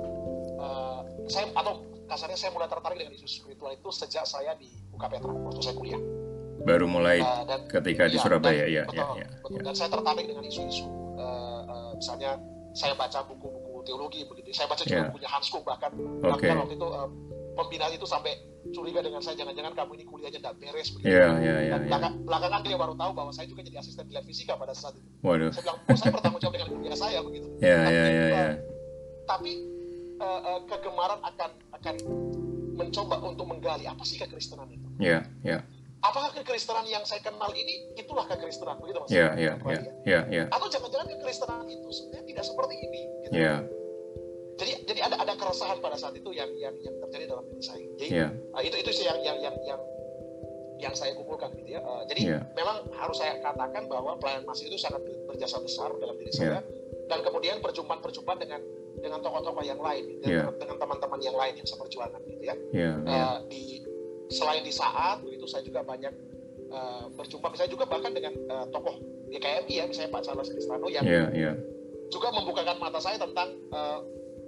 [0.58, 1.74] eh, saya atau
[2.06, 5.76] kasarnya saya mulai tertarik dengan isu spiritual itu sejak saya di UK Petra waktu saya
[5.76, 6.02] kuliah
[6.62, 9.52] baru mulai Eh, dan ketika di iya, Surabaya dan- ya betul, ya ya, betul.
[9.58, 9.62] ya.
[9.66, 10.86] dan saya tertarik dengan isu-isu
[11.18, 12.32] eh, eh, misalnya
[12.72, 15.08] saya baca buku-buku teologi begitu saya baca juga Ya.
[15.10, 15.92] bukunya Hans Kung bahkan
[16.22, 17.10] bahkan waktu itu eh,
[17.62, 18.34] pembina itu sampai
[18.74, 21.14] curiga dengan saya jangan-jangan kamu ini kuliahnya tidak beres begitu.
[21.14, 24.06] Ya ya ya dan ya belakang- belakangan dia baru tahu bahwa saya juga jadi asisten
[24.10, 25.06] nilai fisika pada saat itu.
[25.22, 25.54] Waduh.
[25.54, 27.48] Saya bilang oh saya bertanggung jawab dengan kuliah saya begitu.
[27.62, 28.48] Ya Tapi, ya eh, ya
[29.24, 29.52] tapi
[30.18, 31.96] eh, eh, kegemaran akan akan
[32.74, 34.88] mencoba untuk menggali apa sih kekristenan itu?
[34.98, 35.62] Ya ya
[36.02, 40.44] apakah kekristenan yang saya kenal ini itulah kekristenan begitu mas ya ya ya ya ya
[40.50, 43.34] atau jangan-jangan kekristenan itu sebenarnya tidak seperti ini gitu.
[43.38, 43.56] ya
[45.52, 48.76] keresahan pada saat itu yang yang yang terjadi dalam diri saya jadi ya uh, itu
[48.80, 49.82] itu sih yang yang yang yang
[50.80, 52.40] yang saya kumpulkan gitu ya Uh, jadi Iya.
[52.56, 56.40] memang harus saya katakan bahwa pelayanan masih itu sangat berjasa besar dalam diri Iya.
[56.40, 56.60] saya
[57.12, 58.62] dan kemudian perjumpaan-perjumpaan dengan
[59.02, 60.56] dengan tokoh-tokoh yang lain gitu, Iya.
[60.56, 63.84] dengan, teman-teman yang lain yang seperjuangan gitu ya ya ya Uh, di
[64.32, 66.14] selain di saat begitu saya juga banyak
[66.72, 68.96] uh, berjumpa misalnya juga bahkan dengan uh, tokoh
[69.28, 71.56] GKMI ya misalnya Pak Charles Kristano yang yeah, yeah.
[72.08, 74.00] juga membukakan mata saya tentang uh,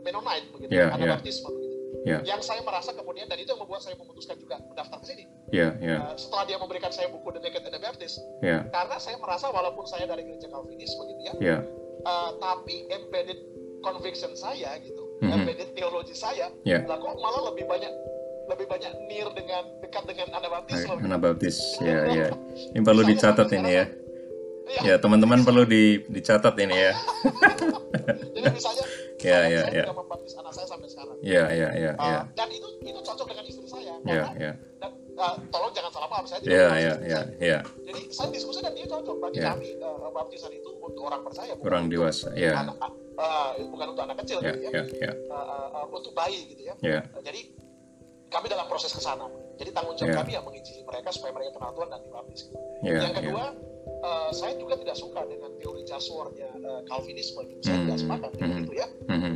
[0.04, 0.96] Mennonite begitu Yeah, ya, yeah.
[1.00, 1.72] Anabaptisme begitu
[2.04, 2.20] Yeah.
[2.28, 5.24] yang saya merasa kemudian dan itu yang membuat saya memutuskan juga mendaftar ke sini
[5.56, 8.98] Ya, ya, Uh, setelah dia memberikan saya buku The Naked and the Baptist ya, karena
[9.00, 11.58] saya merasa walaupun saya dari gereja Calvinis begitu ya ya,
[12.04, 13.40] uh, tapi embedded
[13.80, 15.32] conviction saya gitu Mhm.
[15.32, 16.84] embedded teologi saya Ya.
[16.84, 17.94] lah kok malah lebih banyak
[18.44, 21.08] lebih banyak near dengan dekat dengan Anabaptisme gitu.
[21.08, 22.28] Anabaptis, ya, ya.
[22.76, 23.86] Ini perlu dicatat ini ya.
[24.64, 24.82] Iya.
[24.84, 26.92] Ya, teman-teman perlu di, dicatat ini ya.
[28.36, 28.84] jadi misalnya
[29.24, 29.84] Ya, saya, ya, saya ya.
[29.88, 31.16] sudah membaptis anak saya sampai sekarang.
[31.24, 34.52] Ya, ya, ya, Uh, ya, dan itu itu cocok dengan istri saya ya, karena ya,
[34.84, 37.48] dan, uh, tolong jangan salah paham saya tidak ya, membaptis ya, istri ya, saya.
[37.48, 37.60] ya.
[37.88, 39.16] jadi saya diskusi dan dia cocok.
[39.24, 39.46] Bagi Ya.
[39.56, 42.76] kami uh, baptisan itu untuk orang percaya bukan Orang dewasa, ya, anak,
[43.16, 46.40] uh, bukan untuk anak kecil ya, gitu ya, ya, ya, Uh, uh, uh, untuk bayi
[46.52, 46.76] gitu ya.
[46.84, 47.42] Ya, Uh, jadi
[48.28, 49.30] kami dalam proses ke sana.
[49.56, 50.18] Jadi tanggung jawab Ya.
[50.26, 52.42] kami yang menginjili mereka supaya mereka kenal Tuhan dan dibaptis.
[52.82, 53.44] Ya, yang ya, kedua
[54.04, 57.62] uh, saya juga tidak suka dengan teori Jasuarnya uh, Calvinisme gitu.
[57.64, 58.64] saya Hmm, tidak sepakat dengan hmm.
[58.68, 58.88] itu ya.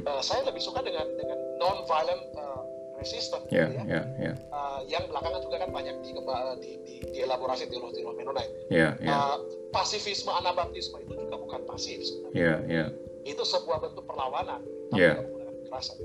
[0.04, 2.62] Uh, saya lebih suka dengan dengan non violent uh,
[2.98, 6.96] resistance ya, gitu ya ya, ya, Uh, yang belakangan juga kan banyak di, di, di,
[7.14, 8.54] dielaborasi teologi-teologi Mennonite.
[8.74, 9.38] ya, ya, Uh,
[9.70, 12.38] pasifisme anabaptisme itu juga bukan pasif sebenarnya.
[12.38, 12.86] ya, ya,
[13.28, 15.98] Itu sebuah bentuk perlawanan, tapi tidak menggunakan kekerasan.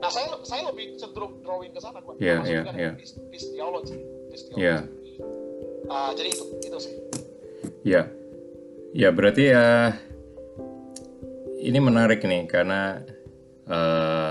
[0.00, 2.16] Nah, saya saya lebih cenderung drawing ke sana, Gua.
[2.18, 3.98] Ya, Termasuk ya, juga dengan peace, peace theology.
[4.32, 5.12] Peace theology.
[5.84, 6.94] Uh, jadi itu, itu sih.
[7.84, 8.08] Ya,
[8.96, 9.92] ya berarti ya
[11.60, 13.04] ini menarik nih karena
[13.68, 14.30] eh,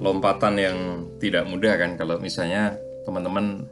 [0.00, 0.78] lompatan yang
[1.20, 3.68] tidak mudah kan kalau misalnya teman-teman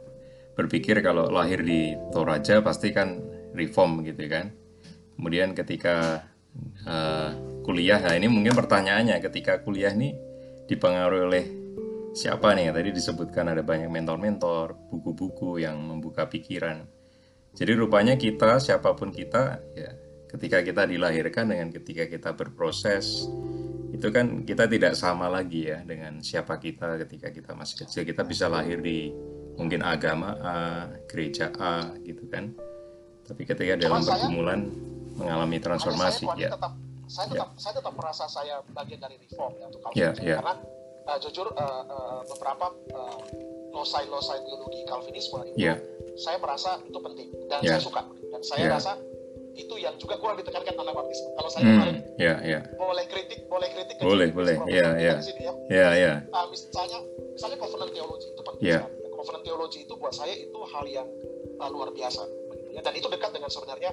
[0.53, 3.17] berpikir kalau lahir di Toraja pasti kan
[3.57, 4.53] reform gitu kan.
[5.17, 6.29] Kemudian ketika
[6.85, 7.29] eh,
[7.65, 10.13] kuliah, nah ini mungkin pertanyaannya ketika kuliah nih
[10.69, 11.45] dipengaruhi oleh
[12.13, 12.69] siapa nih?
[12.69, 17.00] Tadi disebutkan ada banyak mentor-mentor, buku-buku yang membuka pikiran.
[17.51, 19.91] Jadi rupanya kita, siapa pun kita, ya
[20.31, 23.27] ketika kita dilahirkan dengan ketika kita berproses,
[23.91, 28.07] itu kan kita tidak sama lagi ya dengan siapa kita ketika kita masih kecil.
[28.07, 29.11] Kita bisa lahir di
[29.59, 30.55] mungkin agama A,
[31.11, 32.55] gereja A gitu kan.
[33.27, 34.71] Tapi ketika dalam saya- pergumulan
[35.19, 36.73] mengalami transformasi, saya, Tuhan, ya, tetap,
[37.11, 40.39] saya tetap, saya tetap merasa saya bagian dari reform ya untuk Ya, ya.
[40.39, 40.55] karena
[41.03, 43.19] uh, jujur uh, uh, beberapa uh,
[43.75, 45.75] losai-losai teologi Calvinisme itu ya,
[46.15, 47.75] saya merasa itu penting dan Ya.
[47.77, 48.75] saya suka dan saya Ya.
[48.75, 48.91] rasa
[49.51, 51.35] itu yang juga kurang ditekankan Anabaptisme.
[51.35, 54.55] Kalau saya hmm, kemarin ya, ya, boleh kritik, boleh kritik ke Boleh, boleh.
[54.71, 55.13] Ya, kita ya.
[55.19, 55.53] di ya.
[55.67, 56.99] ya, ya, Ah, misalnya,
[57.35, 58.79] misalnya covenant theology itu penting Ya.
[58.79, 58.95] sekali.
[59.11, 61.07] Covenant theology itu buat saya itu hal yang
[61.59, 62.23] ah, luar biasa.
[62.79, 63.91] Dan itu dekat dengan sebenarnya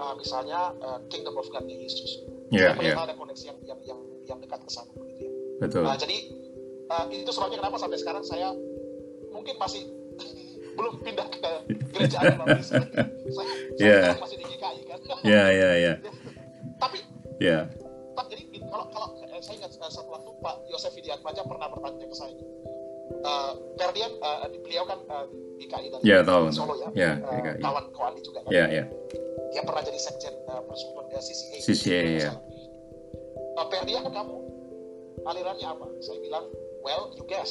[0.00, 2.24] ah, misalnya ah, Kingdom of God-nya Yesus.
[2.48, 5.30] ya, saya melihat ya, ada koneksi yang yang yang, yang dekat ke sana begitu ya.
[5.60, 6.16] betul, Nah, jadi
[6.88, 8.54] uh, itu sebabnya kenapa sampai sekarang saya
[9.28, 9.82] mungkin masih
[10.76, 11.50] belum pindah ke
[11.90, 12.68] gereja Anabaptis.
[12.70, 12.84] saya
[13.32, 14.00] saya Yeah.
[14.12, 14.98] sekarang masih di GKI kan.
[15.24, 15.92] ya, ya, ya,
[16.76, 16.98] Tapi
[17.38, 17.58] ya,
[18.12, 22.06] Pak, jadi kalau kalau eh, saya ingat eh, satu waktu Pak Yosef Widiatmaja pernah bertanya
[22.06, 22.36] ke saya.
[23.16, 27.62] Uh, Ferdian, uh, beliau kan uh, GKI dari Ya, tahu, Solo ya, Ya, Uh, GKI.
[27.62, 28.50] kawan Koandi juga kan.
[28.50, 28.84] ya, ya,
[29.50, 31.56] Dia pernah jadi sekjen uh, persekutuan uh, CCA.
[31.62, 32.30] CCA, ya.
[32.30, 32.42] salah.
[33.56, 34.34] Uh, Ferdian, kamu
[35.24, 35.86] alirannya apa?
[36.00, 36.44] Saya bilang,
[36.82, 37.50] well, you guess.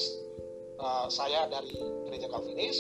[0.75, 1.71] Uh, saya dari
[2.03, 2.75] gereja Calvinis,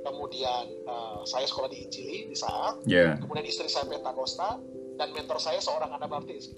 [0.00, 4.56] kemudian uh, saya sekolah di Injili di saat, ya, kemudian istri saya Pentakosta,
[4.96, 6.52] dan mentor saya seorang Anabaptis.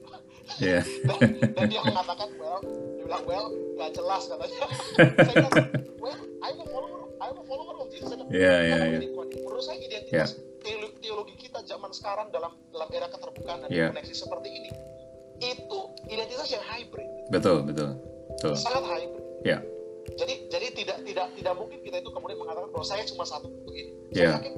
[0.58, 1.18] ya, dan,
[1.54, 2.58] dan dia mengatakan well
[2.98, 3.46] dia bilang well
[3.78, 4.62] nggak jelas katanya.
[5.26, 5.54] Saya bilang
[5.98, 8.98] well I'm a follower I'm a follower of Jesus ya, "Kamu ya.
[8.98, 13.68] ini, Koni." menurut saya identitas teolo- teologi kita zaman sekarang dalam dalam era keterbukaan dan
[13.70, 13.86] Ya.
[13.90, 14.70] koneksi seperti ini
[15.42, 17.08] itu identitas yang hybrid.
[17.30, 17.98] Betul, betul,
[18.38, 19.24] betul, sangat hybrid.
[19.42, 19.58] Ya,
[20.16, 23.92] jadi jadi tidak tidak tidak mungkin kita itu kemudian mengatakan bahwa saya cuma satu begini
[24.12, 24.36] Ya.
[24.36, 24.54] saya yakin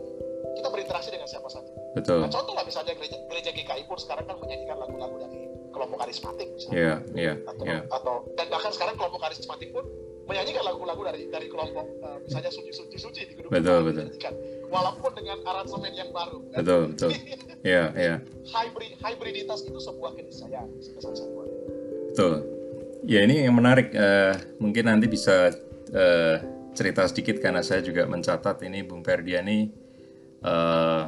[0.54, 4.26] kita berinteraksi dengan siapa saja betul, nah, contoh lah misalnya gereja gereja GKI pun sekarang
[4.26, 8.94] kan menyanyikan lagu-lagu dari kelompok karismatik misalnya ya, ya, atau, ya, atau dan bahkan sekarang
[8.98, 9.84] kelompok karismatik pun
[10.24, 14.08] menyanyikan lagu-lagu dari dari kelompok eh, misalnya suci suci suci di gedung Betul, betul.
[14.72, 16.58] walaupun dengan aransemen yang baru kan?
[16.64, 17.10] betul, betul,
[17.74, 18.14] ya, ya.
[18.48, 20.66] hybrid hybriditas itu sebuah keniscayaan
[20.98, 21.48] kesatuan
[22.14, 22.63] Betul.
[23.04, 23.92] Ya ini yang menarik.
[23.92, 25.52] eh, mungkin nanti bisa
[25.92, 26.36] eh,
[26.72, 29.68] cerita sedikit karena saya juga mencatat ini Bung Ferdiani
[30.40, 31.04] eh,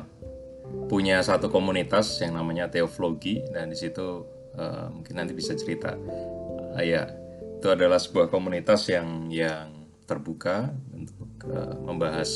[0.86, 5.96] punya satu komunitas yang namanya Teoflogi dan di situ eh, mungkin nanti bisa cerita.
[6.76, 7.08] Eh, ya
[7.56, 12.30] itu adalah sebuah komunitas yang yang terbuka untuk eh, membahas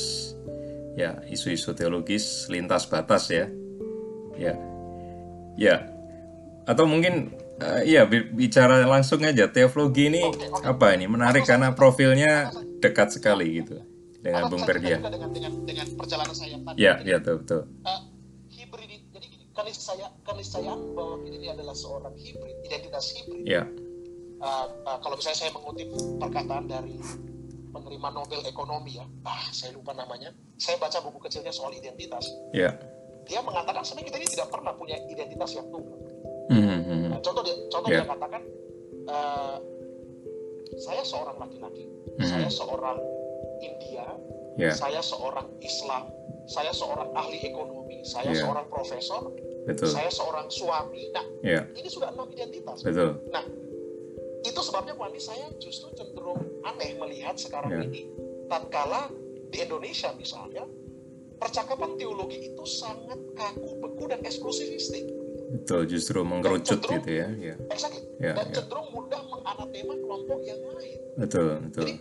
[0.96, 3.46] ya isu-isu teologis lintas batas ya.
[4.40, 4.56] Ya.
[5.60, 5.92] Ya,
[6.64, 10.64] atau mungkin eh, iya bi- bicara langsung aja teologi ini Oke, oke.
[10.64, 12.48] apa ini menarik karena profilnya
[12.80, 13.76] dekat sekali gitu
[14.20, 14.96] dengan Bung saya Perdia.
[15.00, 16.76] dengan dengan dengan perjalanan saya tadi.
[16.76, 17.62] Ya, ya betul betul.
[17.84, 18.00] uh,
[18.48, 23.44] hibrid jadi keniscaya keniscayaan bahwa ini adalah seorang hibrid, identitas hibrid.
[23.44, 23.64] Ya,
[24.40, 25.84] Uh, uh, kalau misalnya saya mengutip
[26.16, 26.96] perkataan dari
[27.68, 30.32] penerima Nobel ekonomi ya, ah saya lupa namanya.
[30.56, 32.24] Saya baca buku kecilnya soal identitas.
[32.56, 32.72] ya.
[33.28, 35.92] Dia mengatakan sebenarnya kita ini tidak pernah punya identitas yang tunggal.
[36.48, 37.09] Mhm, mhm.
[37.20, 38.02] Contoh dia, contoh Ya.
[38.02, 38.42] dia katakan,
[39.06, 39.56] uh,
[40.80, 41.84] saya seorang laki-laki,
[42.16, 42.24] Mhm.
[42.24, 42.98] saya seorang
[43.60, 44.06] India,
[44.58, 46.10] Ya, saya seorang Islam,
[46.48, 48.44] saya seorang ahli ekonomi, saya Ya.
[48.44, 49.30] seorang profesor,
[49.64, 49.88] betul.
[49.88, 51.08] saya seorang suami.
[51.12, 52.82] Nah, Ya, ini sudah enam identitas.
[52.82, 53.20] betul.
[53.30, 53.44] Nah,
[54.40, 57.84] itu sebabnya Bu Andi saya justru cenderung aneh melihat sekarang Ya.
[57.84, 58.08] ini,
[58.48, 59.12] tatkala
[59.48, 60.64] di Indonesia misalnya,
[61.40, 65.19] percakapan teologi itu sangat kaku, beku, dan eksklusifistik.
[65.50, 67.26] Betul, justru mengerucut cenderung- gitu ya.
[67.32, 68.02] Ya, Exactly.
[68.18, 68.54] ya, dan ya.
[68.54, 70.98] cenderung mudah menganatema kelompok yang lain.
[71.16, 71.82] Betul, betul.
[71.82, 71.94] Jadi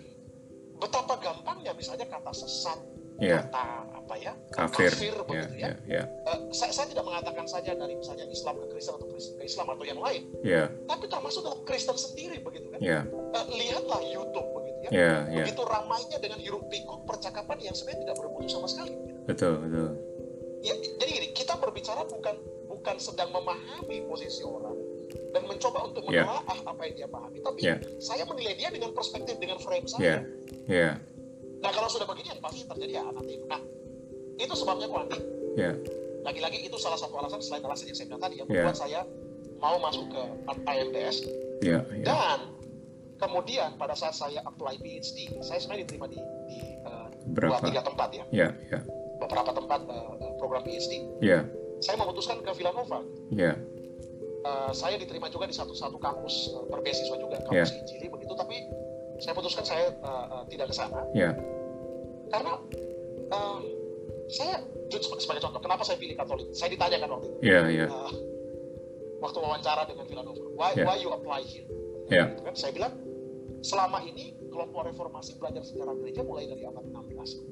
[0.75, 2.79] betapa gampangnya misalnya kata sesat,
[3.19, 4.87] Ya, kata apa ya, kafir.
[4.87, 5.67] kafir Ya, begitu ya.
[5.67, 6.03] ya, ya.
[6.25, 9.65] Eh, saya, saya tidak mengatakan saja dari misalnya Islam ke Kristen atau Kristen ke Islam
[9.67, 12.79] atau yang lain, Ya, tapi termasuk dalam Kristen sendiri begitu kan.
[12.79, 14.89] ya, Eh, lihatlah YouTube begitu ya.
[14.89, 15.43] ya, ya.
[15.43, 18.93] Begitu ramainya dengan hiruk pikuk percakapan yang sebenarnya tidak bermutu sama sekali.
[18.95, 19.19] gitu.
[19.25, 19.89] Betul, betul.
[20.59, 22.35] Ya, jadi gini, kita berbicara bukan
[22.67, 24.75] bukan sedang memahami posisi orang
[25.31, 26.23] dan mencoba untuk Ya.
[26.27, 27.75] menelaah apa yang dia pahami, tapi Ya.
[27.99, 30.03] saya menilai dia dengan perspektif dengan frame saya.
[30.03, 30.15] Ya,
[30.67, 30.89] ya,
[31.59, 33.45] Nah kalau sudah begini yang pasti terjadi ya anatema.
[33.51, 33.61] Nah
[34.39, 35.19] itu sebabnya Andi,
[35.59, 35.71] ya.
[36.23, 38.63] lagi-lagi itu salah satu alasan selain alasan yang saya bilang tadi yang Ya.
[38.63, 38.99] membuat saya
[39.59, 40.21] mau masuk ke
[40.63, 41.17] IMDS
[41.59, 42.03] Ya, ya.
[42.07, 42.39] dan
[43.19, 46.15] kemudian pada saat saya apply PhD, saya sebenarnya diterima di,
[46.47, 48.79] di uh, dua tiga tempat ya, Ya, ya,
[49.19, 51.03] beberapa tempat uh, uh, program PhD.
[51.19, 51.43] ya,
[51.79, 53.03] Saya memutuskan ke Villanova.
[53.31, 53.55] ya.
[54.39, 58.55] Uh, saya diterima juga di satu-satu kampus uh, berbeasiswa juga, kampus Injili begitu, tapi
[59.19, 61.35] saya putuskan saya uh, uh, tidak ke sana Ya,
[62.31, 62.55] karena
[63.35, 63.59] uh,
[64.31, 64.63] saya
[64.95, 66.47] sebagai contoh, kenapa saya pilih Katolik?
[66.55, 67.37] Saya ditanyakan waktu itu.
[67.43, 68.15] ya, ya, uh,
[69.19, 70.87] waktu wawancara dengan Villanova, why, Ya.
[70.87, 71.67] why you apply here?
[72.07, 72.31] ya.
[72.31, 72.55] Gitu kan?
[72.55, 72.95] Saya bilang
[73.59, 77.43] selama ini kelompok reformasi belajar sejarah gereja mulai dari abad 16.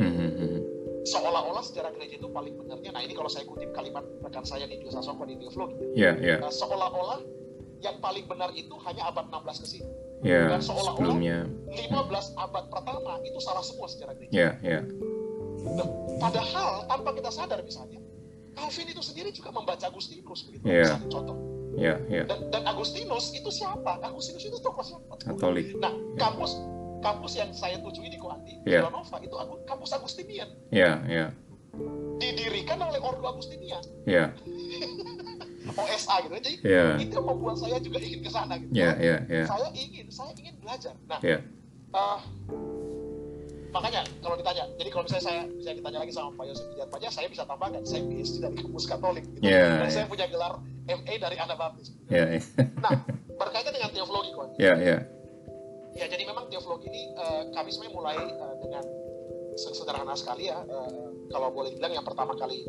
[0.00, 0.08] Mhm,
[0.40, 0.60] mhm.
[1.02, 2.90] Seolah-olah sejarah gereja itu paling benarnya.
[2.90, 6.36] Nah ini kalau saya kutip kalimat rekan saya di Dio Sasongko di Dioflogi, Ya, ya,
[6.38, 7.24] uh, seolah-olah
[7.80, 9.88] yang paling benar itu hanya abad 16 ke sini.
[10.20, 10.44] ya.
[10.46, 11.38] Dan seolah-olah- Sebelumnya.
[11.66, 14.32] 15 abad pertama itu salah semua sejarah gereja.
[14.32, 14.80] Ya, ya,
[15.60, 18.00] Nah, padahal tanpa kita sadar misalnya,
[18.50, 20.64] Calvin itu sendiri juga membaca Agustinus begitu.
[20.64, 20.84] Iya.
[20.96, 21.36] Misalnya contoh.
[21.72, 22.24] ya, ya.
[22.26, 23.96] Dan, dan Agustinus itu siapa?
[23.98, 25.16] Agustinus itu tokoh siapa?
[25.18, 25.72] Katolik.
[25.76, 26.60] Nah, kampus
[27.00, 28.84] kampus yang saya tuju ini Koanti, Iya.
[28.84, 29.34] Villanova itu
[29.64, 31.32] kampus Agustinian, Ya, ya,
[32.16, 34.30] didirikan oleh Ordo Agustinian, ya,
[35.70, 36.34] OSA gitu.
[36.36, 38.70] Jadi ya, itu yang membuat saya juga ingin ke sana gitu.
[38.72, 40.94] ya, ya, ya, Saya ingin, saya ingin belajar.
[41.06, 41.38] Nah, ya.
[41.90, 42.18] eh,
[43.70, 47.08] makanya kalau ditanya, jadi kalau misalnya saya bisa ditanya lagi sama Pak Yosef Hidayat Paja,
[47.08, 49.46] saya bisa tambahkan saya PhD dari kampus Katolik, gitu.
[49.46, 49.94] Iya, dan iya.
[49.94, 50.52] saya punya gelar
[50.90, 51.88] MA dari Anabaptis.
[52.10, 52.40] Ya, ya,
[52.82, 52.98] Nah,
[53.38, 54.56] berkaitan dengan teologi, Koanti.
[54.58, 54.96] ya, ya,
[55.90, 58.84] Ya, jadi memang teologi ini eh, kami sebenarnya mulai eh, dengan
[59.54, 60.62] se- sederhana sekali ya.
[60.62, 60.90] eh,
[61.30, 62.62] kalau boleh dibilang yang pertama kali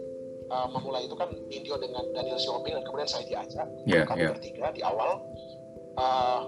[0.47, 3.67] eh, memulai itu kan Indio dengan Daniel Xiaoping dan kemudian saya diajak.
[3.85, 4.29] Iya, kami iya.
[4.33, 5.21] bertiga di awal.
[5.93, 6.41] eh,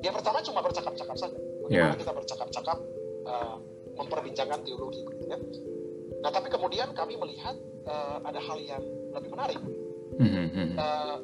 [0.00, 1.36] yang pertama cuma bercakap-cakap saja.
[1.66, 2.00] Bagaimana Iya.
[2.00, 2.78] kita bercakap-cakap
[3.26, 3.56] eh,
[3.98, 5.36] memperbincangkan teologi gitu ya.
[6.20, 9.60] Nah, tapi kemudian kami melihat eh, ada hal yang lebih menarik.
[10.20, 10.76] Mhm, mhm.
[10.76, 11.16] Eh,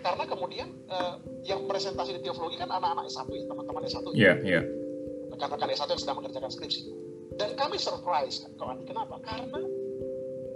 [0.00, 1.14] karena kemudian eh,
[1.46, 4.60] yang presentasi di teologi kan anak-anak S1 ya, teman-teman S1 ya, ya,
[5.34, 6.82] rekan-rekan S1 yang sedang mengerjakan skripsi.
[7.38, 8.82] Dan kami surprise, kawan.
[8.82, 9.22] Kenapa?
[9.22, 9.62] Karena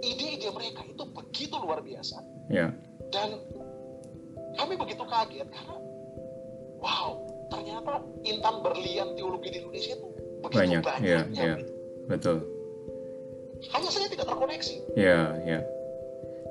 [0.03, 2.19] ide-ide mereka itu begitu luar biasa.
[2.51, 2.75] ya,
[3.07, 3.39] Dan
[4.59, 5.75] kami begitu kaget karena,
[6.83, 10.07] wow, ternyata intan berlian teologi di Indonesia itu
[10.43, 11.07] begitu Banyak, banyaknya.
[11.07, 11.53] iya, iya.
[11.55, 11.73] begitu.
[12.11, 12.37] betul.
[13.71, 14.75] Hanya saja tidak terkoneksi.
[14.99, 15.59] Ya, ya.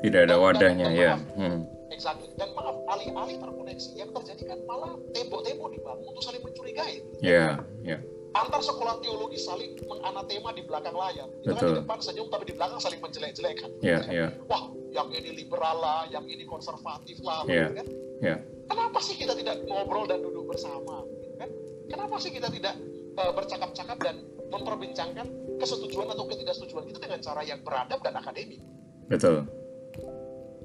[0.01, 1.21] Tidak ada wadahnya, ya.
[1.37, 1.69] Hmm.
[1.93, 2.33] Exactly.
[2.41, 7.05] Dan maaf, alih-alih terkoneksi, yang terjadi kan malah tembok-tembok dibangun untuk saling mencurigai.
[7.21, 8.01] Ya, ya,
[8.33, 11.29] Antar sekolah teologi saling menganatema di belakang layar.
[11.45, 13.71] Itu kan di depan senyum, tapi di belakang saling menjelek-jelekan.
[13.85, 17.77] ya, ya, wah yang ini liberal lah, yang ini konservatif lah, Iya.
[17.77, 17.87] kan?
[18.25, 18.37] ya,
[18.73, 21.51] Kenapa sih kita tidak ngobrol dan duduk bersama, gitu kan?
[21.93, 22.75] Kenapa sih kita tidak
[23.13, 24.17] eh, bercakap-cakap dan
[24.49, 25.29] memperbincangkan
[25.61, 28.65] kesetujuan atau ketidaksetujuan kita dengan cara yang beradab dan akademik?
[29.13, 29.45] betul.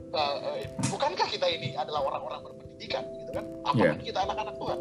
[0.08, 3.45] Eh, bukankah kita ini adalah orang-orang berpendidikan, gitu kan?
[3.68, 4.80] Apalagi kita anak-anak Tuhan.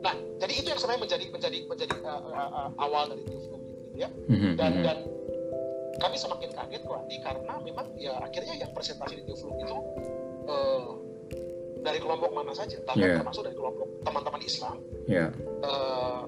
[0.00, 4.08] Nah, jadi itu yang sebenarnya menjadi menjadi menjadi eh, eh, awal dari teologi, gitu ya.
[4.08, 4.84] Mhm, dan mhm.
[4.84, 4.98] dan
[5.94, 9.76] kami semakin kaget kok Andi karena memang ya akhirnya yang presentasi di Develop itu
[10.50, 10.86] eh,
[11.84, 13.20] dari kelompok mana saja bahkan Yeah.
[13.20, 16.22] termasuk dari kelompok teman-teman Islam Ya, eh,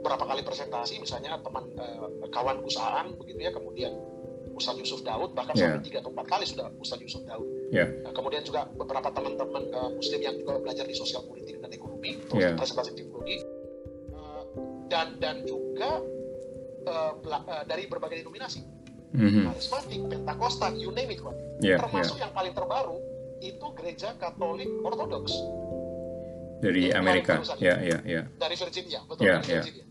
[0.00, 3.92] beberapa kali presentasi misalnya teman uh, kawan Kusaan begitu ya kemudian
[4.56, 5.76] Ustaz Yusuf Daud bahkan yeah.
[5.76, 7.44] sampai tiga atau empat kali sudah Ustaz Yusuf Daud.
[7.70, 7.86] Yeah.
[8.02, 12.18] Nah, kemudian juga beberapa teman-teman uh, Muslim yang juga belajar di sosial politik dan ekonomi
[12.26, 12.58] terus yeah.
[12.58, 13.38] presentasi teknologi
[14.10, 14.42] uh,
[14.90, 16.02] dan dan juga
[16.90, 18.66] uh, uh, dari berbagai denominasi
[19.14, 19.54] mm-hmm.
[19.54, 21.22] karismatik, Pentakosta, you name it,
[21.60, 22.26] Yeah, termasuk yeah.
[22.26, 22.98] yang paling terbaru
[23.44, 25.34] itu gereja Katolik Ortodoks
[26.60, 28.22] dari Amerika, ya, ya, ya.
[28.36, 29.54] Dari Virginia, betul yeah, dari ya.
[29.64, 29.84] Virginia.
[29.84, 29.88] Yeah.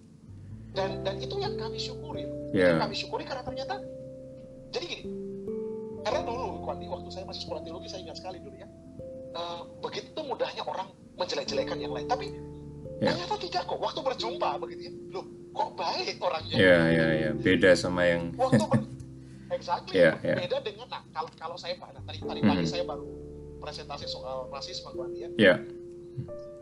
[0.69, 2.23] Dan dan itu yang kami syukuri.
[2.53, 2.77] Yeah.
[2.77, 3.82] Yang kami syukuri karena ternyata
[4.69, 5.03] jadi gini,
[6.10, 8.68] karena dulu waktu saya masih sekolah teologi saya ingat sekali dulu ya,
[9.38, 10.89] uh, begitu mudahnya orang
[11.22, 12.34] menjelek-jelekan yang lain, tapi
[12.97, 13.14] yeah.
[13.14, 13.78] ternyata tidak kok.
[13.78, 16.55] Waktu berjumpa begitu ya, loh kok baik orangnya.
[16.57, 17.34] Iya yeah, iya yeah, yeah.
[17.38, 18.34] beda sama yang.
[18.34, 18.80] Waktu ber...
[19.57, 20.38] exactly, yeah, yeah.
[20.41, 22.74] beda dengan nah kalau kalau saya nah, tadi tadi pagi mm -hmm.
[22.74, 23.05] saya baru
[23.62, 25.30] presentasi soal rasisme Kwandi ya.
[25.38, 25.60] Yeah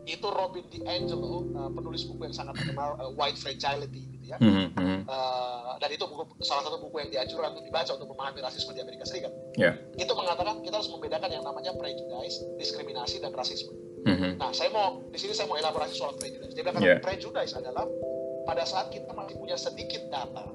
[0.07, 5.03] itu Robin DiAngelo uh, penulis buku yang sangat terkenal uh, White Fragility gitu ya mm-hmm.
[5.03, 8.79] uh, dan itu buku salah satu buku yang dianjurkan untuk dibaca untuk memahami rasisme di
[8.79, 9.75] Amerika Serikat yeah.
[9.99, 13.75] itu mengatakan kita harus membedakan yang namanya prejudice diskriminasi dan rasisme
[14.07, 14.39] mm-hmm.
[14.39, 17.03] nah saya mau di sini saya mau elaborasi soal prejudice dia bilang yeah.
[17.03, 17.83] prejudice adalah
[18.47, 20.47] pada saat kita masih punya sedikit data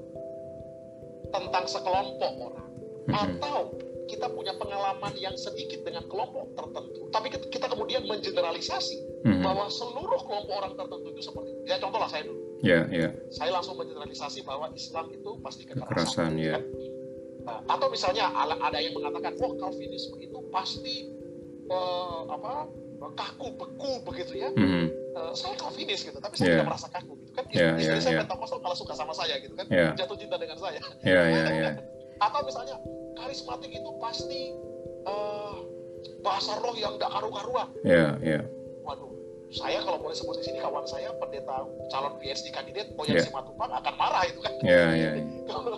[1.29, 2.69] tentang sekelompok orang
[3.05, 3.37] mm-hmm.
[3.37, 9.43] atau kita punya pengalaman yang sedikit dengan kelompok tertentu, tapi kita kemudian mengeneralisasi mm-hmm.
[9.43, 11.61] bahwa seluruh kelompok orang tertentu itu seperti itu.
[11.67, 12.39] Ya contohlah saya dulu.
[12.63, 13.11] Yeah, yeah.
[13.31, 15.87] Saya langsung mengeneralisasi bahwa Islam itu pasti kekerasan.
[15.89, 16.55] kekerasan ya.
[16.59, 16.63] kan?
[17.43, 21.11] Nah, atau misalnya ada yang mengatakan, wah Calvinisme itu pasti
[21.67, 22.71] uh, apa
[23.19, 24.49] kaku beku begitu ya.
[24.55, 24.85] Mm-hmm.
[25.13, 26.55] Uh, saya Calvinis gitu, tapi saya yeah.
[26.63, 27.43] tidak merasa kaku gitu kan.
[27.51, 28.23] Yeah, Istri yeah, saya yeah.
[28.23, 29.91] Pentakostal malah suka sama saya gitu kan, yeah.
[29.99, 30.79] jatuh cinta dengan saya.
[31.03, 31.73] Yeah, yeah, yeah.
[32.25, 32.79] atau misalnya
[33.19, 34.55] karismatik itu pasti
[35.03, 35.55] uh,
[36.23, 37.67] bahasa roh yang gak karu-karuan.
[37.83, 38.33] Iya, yeah, iya.
[38.39, 38.43] Yeah.
[39.53, 43.25] Saya kalau boleh sebut di sini kawan saya pendeta calon PhD kandidat Boyan yeah.
[43.25, 44.53] Simatupang akan marah itu kan.
[44.65, 45.11] Iya, iya.
[45.21, 45.25] iya.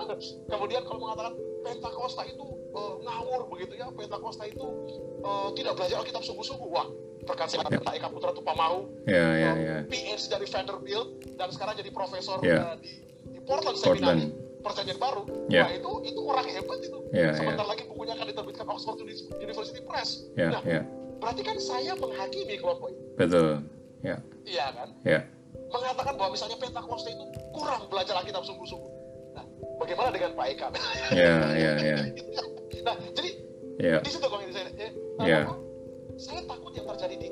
[0.51, 1.33] Kemudian kalau mengatakan
[1.65, 4.63] Pentakosta itu uh, ngawur begitu ya, Pentakosta itu
[5.27, 6.69] uh, tidak belajar Alkitab sungguh-sungguh.
[6.71, 6.87] Wah,
[7.27, 7.97] rekan saya yeah.
[7.99, 9.79] Eka Putra Tupamau, yeah, yeah, yeah.
[9.91, 12.73] PhD dari Vanderbilt dan sekarang jadi profesor yeah.
[12.73, 14.21] uh, di, di Portland, Portland.
[14.23, 15.69] Seminary perjanjian baru yeah.
[15.69, 17.69] nah itu itu orang hebat itu yeah, sebentar yeah.
[17.69, 18.97] lagi bukunya akan diterbitkan Oxford
[19.37, 20.81] University Press yeah, nah yeah.
[21.19, 23.63] Berarti kan saya menghakimi kelompok itu betul
[24.03, 24.19] yeah.
[24.45, 25.21] iya kan yeah.
[25.71, 28.91] mengatakan bahwa misalnya Pentakosta itu kurang belajar Alkitab sungguh-sungguh
[29.35, 29.45] nah
[29.81, 30.67] bagaimana dengan Pak Eka
[31.15, 31.97] iya iya iya
[32.87, 33.29] nah jadi
[33.81, 33.99] yeah.
[34.03, 34.91] di situ kalau saya eh,
[35.25, 35.49] yeah.
[36.15, 37.27] saya takut yang terjadi di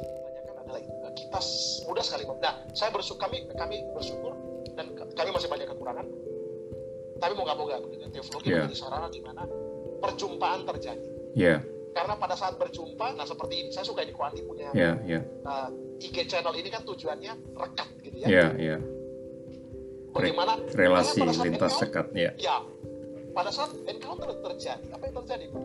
[0.00, 0.82] kebanyakan adalah
[1.14, 1.40] kita
[1.88, 4.32] mudah sekali nah saya bersyukur kami kami bersyukur
[4.74, 6.06] dan kami masih banyak kekurangan
[7.22, 7.80] tapi mau nggak mau nggak
[8.12, 8.66] teologi yeah.
[8.66, 9.42] menjadi sarana di mana
[10.02, 11.60] perjumpaan terjadi yeah.
[11.94, 15.22] Karena pada saat berjumpa nah seperti ini saya suka ini Kuanti punya yeah, yeah.
[15.46, 15.70] Uh,
[16.02, 18.80] IG channel ini kan tujuannya rekat gitu ya yeah, yeah.
[20.10, 22.58] bagaimana relasi lintas sekat ya ya
[23.30, 25.64] pada saat encounter terjadi apa yang terjadi Pak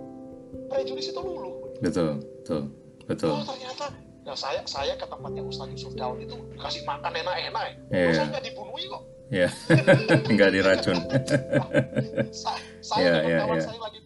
[0.69, 2.61] prejudice itu luluh betul betul
[3.09, 3.89] betul oh ternyata
[4.29, 7.73] Nah saya saya ke tempatnya Ustaz Yusuf Daud itu kasih makan enak-enak ya.
[7.89, 8.13] Yeah.
[8.13, 9.03] saya nggak dibunuhi kok.
[9.29, 10.29] Iya, yeah.
[10.37, 10.97] nggak diracun.
[12.45, 13.65] saya saya yeah, yeah, kawan yeah.
[13.65, 13.99] saya lagi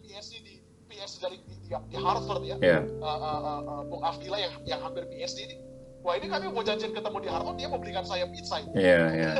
[1.88, 2.56] di, di, Harvard ya.
[2.62, 2.82] Yeah.
[2.98, 5.56] Uh, uh, uh, uh, Bung Afdila yang yang hampir PhD ini.
[6.04, 8.60] Wah ini kami mau janjian ketemu di Harvard, dia mau belikan saya pizza.
[8.76, 9.30] Iya, iya.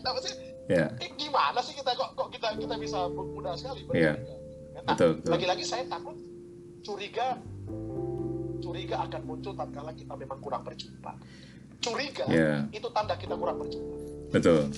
[0.00, 0.34] Nah, sih?
[0.70, 0.86] Iya.
[1.02, 3.82] Eh, gimana sih kita kok, kok kita kita bisa mudah sekali?
[3.90, 4.14] Iya.
[4.86, 5.30] Nah, betul, betul.
[5.34, 6.14] Lagi-lagi saya takut
[6.80, 7.36] curiga
[8.60, 11.12] curiga akan muncul tatkala kita memang kurang berjumpa.
[11.80, 12.68] Curiga yeah.
[12.70, 13.96] itu tanda kita kurang berjumpa.
[14.30, 14.70] Betul.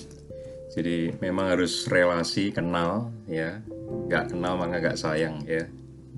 [0.73, 3.61] Jadi memang harus relasi kenal ya,
[4.09, 5.69] nggak kenal maka nggak sayang ya.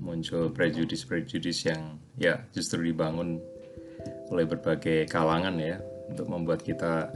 [0.06, 3.42] Muncul prejudis-prejudis yang ya justru dibangun
[4.30, 7.10] oleh berbagai kalangan ya untuk membuat kita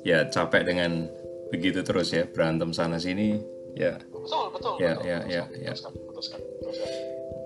[0.00, 1.12] ya capek dengan
[1.52, 3.36] begitu terus ya berantem sana sini
[3.76, 4.00] ya.
[4.08, 4.74] Betul betul.
[4.80, 5.72] Ya betul, ya betul, ya betul, ya.
[5.76, 6.44] Betul betul betul sekali.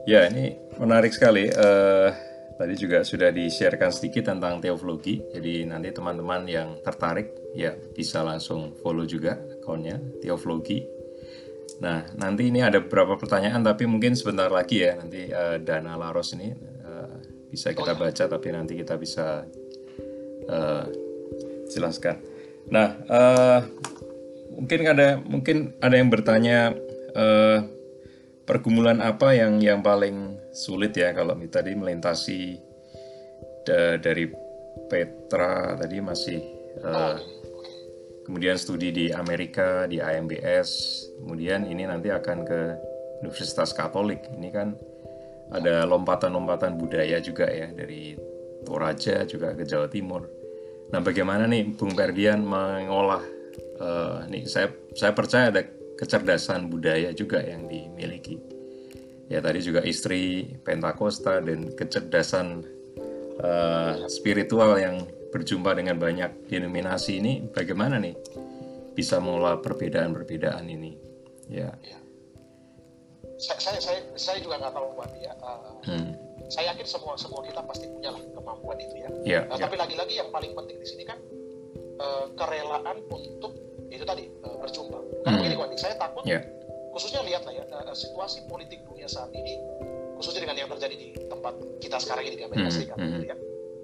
[0.06, 0.46] Ya ini
[0.78, 1.44] menarik sekali.
[1.50, 8.20] Uh, Tadi juga sudah di-sharekan sedikit tentang teologi, jadi nanti teman-teman yang tertarik ya bisa
[8.20, 10.84] langsung follow juga akunnya teologi.
[11.80, 16.36] Nah, nanti ini ada beberapa pertanyaan tapi mungkin sebentar lagi ya nanti uh, Dana Laros
[16.36, 16.52] ini
[16.84, 17.16] uh,
[17.48, 19.48] bisa kita baca tapi nanti kita bisa
[20.44, 20.84] uh,
[21.72, 22.20] jelaskan.
[22.68, 23.60] Nah, uh,
[24.52, 26.76] mungkin ada mungkin ada yang bertanya
[27.16, 27.64] uh,
[28.44, 32.60] pergumulan apa yang yang paling sulit ya kalau tadi melintasi
[33.64, 34.28] da, dari
[34.90, 36.38] Petra tadi masih
[36.82, 37.39] uh,
[38.30, 40.70] kemudian studi di Amerika di AMBS
[41.18, 42.60] kemudian ini nanti akan ke
[43.26, 44.22] Universitas Katolik.
[44.38, 44.78] Ini kan
[45.50, 48.14] ada lompatan-lompatan budaya juga ya dari
[48.62, 50.30] Toraja juga ke Jawa Timur.
[50.94, 53.22] Nah, bagaimana nih Bung Ferdian mengolah
[53.82, 55.66] uh, nih saya saya percaya ada
[55.98, 58.38] kecerdasan budaya juga yang dimiliki.
[59.26, 62.66] Ya tadi juga istri Pentakosta dan kecerdasan
[63.42, 68.14] uh, spiritual yang berjumpa dengan banyak denominasi ini bagaimana nih
[68.94, 70.98] bisa mengolah perbedaan-perbedaan ini?
[71.50, 71.70] Ya.
[71.82, 71.98] ya.
[73.40, 75.32] Saya, saya saya juga nggak tahu buat ya.
[75.40, 79.08] Uh, hmm saya yakin semua semua kita pasti punya lah kemampuan itu ya.
[79.22, 79.70] Yeah, uh, yeah.
[79.70, 81.18] Tapi lagi-lagi yang paling penting di sini kan
[82.02, 83.54] uh, kerelaan untuk
[83.86, 84.98] itu tadi uh, berjumpa.
[85.22, 85.40] Karena mm.
[85.46, 86.42] begini Wadi, saya takut yeah.
[86.90, 89.62] khususnya lihat lah ya uh, situasi politik dunia saat ini
[90.18, 92.74] khususnya dengan yang terjadi di tempat kita sekarang ini di Amerika mm.
[92.74, 93.36] Serikat gitu ya.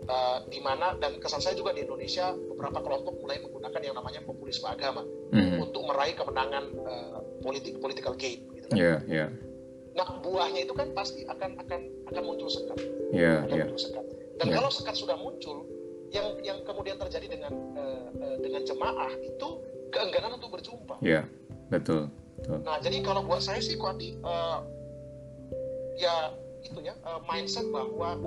[0.07, 4.23] Uh, di mana dan kesan saya juga di Indonesia beberapa kelompok mulai menggunakan yang namanya
[4.23, 5.03] populisme agama
[5.35, 5.59] mm.
[5.59, 8.79] untuk meraih kemenangan uh, politik political gain gitu kan.
[8.79, 9.35] Yeah, yeah
[9.97, 11.81] Nah buahnya itu kan pasti akan akan
[12.13, 12.79] akan muncul sekat.
[13.17, 13.67] Yeah, akan yeah.
[13.67, 14.05] muncul sekat.
[14.37, 14.57] Dan yeah.
[14.61, 15.65] kalau sekat sudah muncul,
[16.13, 19.49] yang yang kemudian terjadi dengan uh, uh, dengan jemaah itu
[19.89, 21.01] keengganan untuk berjumpa.
[21.01, 22.61] Iya, yeah, betul, betul.
[22.61, 24.61] Nah jadi kalau buat saya sih Kuati, uh,
[25.97, 26.37] ya
[26.67, 28.19] itu ya uh, mindset bahwa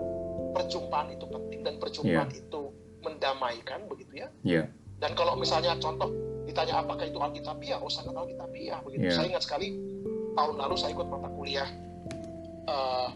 [0.55, 2.41] perjumpaan itu penting dan perjumpaan yeah.
[2.41, 2.61] itu
[3.03, 4.27] mendamaikan begitu ya.
[4.43, 4.63] Iya.
[4.63, 4.65] Yeah.
[4.99, 6.11] Dan kalau misalnya contoh
[6.43, 9.11] ditanya apakah itu alkitabiah, oh sangat alkitabiah begitu.
[9.11, 9.15] Yeah.
[9.15, 9.79] Saya ingat sekali
[10.39, 11.69] tahun lalu saya ikut mata kuliah
[12.69, 13.09] uh,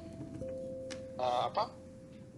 [1.19, 1.71] uh, apa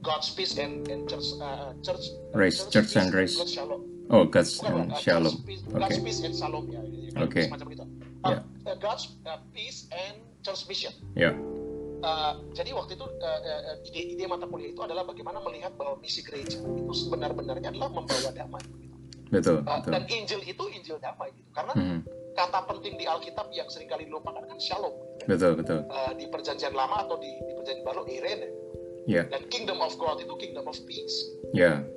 [0.06, 3.82] God's peace and, and church uh, church race church, church and race shalom
[4.14, 5.80] oh God's Bukan, uh, shalom God's peace, okay.
[5.80, 7.46] God's peace and shalom ya, ya, ya okay.
[7.50, 7.86] semacam itu
[8.26, 8.42] uh, yeah.
[8.70, 11.34] uh, God's uh, peace and church mission yeah.
[12.06, 15.98] Uh, jadi waktu itu uh, uh, ide, ide mata kuliah itu adalah bagaimana melihat bahwa
[15.98, 18.62] misi gereja itu sebenar-benarnya adalah membawa damai.
[19.34, 19.90] Betul, uh, betul.
[19.90, 21.50] Dan Injil itu Injil damai gitu.
[21.50, 22.00] Karena hmm
[22.36, 24.92] kata penting di Alkitab yang sering kali dilupakan kan shalom.
[25.24, 25.88] Betul, betul.
[25.88, 28.52] Uh, di perjanjian lama atau di, di perjanjian baru irene.
[29.08, 29.32] Yeah.
[29.32, 31.16] Dan kingdom of God itu kingdom of peace.
[31.56, 31.80] Ya.
[31.80, 31.88] Yeah.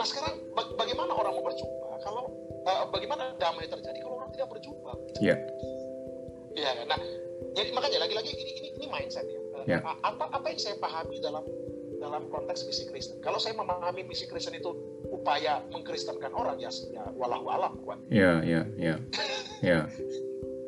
[0.00, 2.32] Nah sekarang baga bagaimana orang mau berjumpa kalau
[2.66, 4.92] uh, bagaimana damai terjadi kalau orang tidak berjumpa?
[5.20, 5.36] Iya.
[5.36, 5.38] Yeah.
[6.54, 6.98] Ya, nah
[7.58, 9.43] jadi makanya lagi-lagi ini ini ini mindset ya.
[9.64, 9.80] Uh, yeah.
[10.04, 11.44] Apa apa yang saya pahami dalam
[12.04, 13.16] dalam konteks misi Kristen.
[13.24, 14.76] Kalau saya memahami misi Kristen itu
[15.08, 17.96] upaya mengkristenkan orang ya, ya walau alam kuat.
[18.12, 18.96] Iya, iya, iya.
[19.64, 19.88] Ya.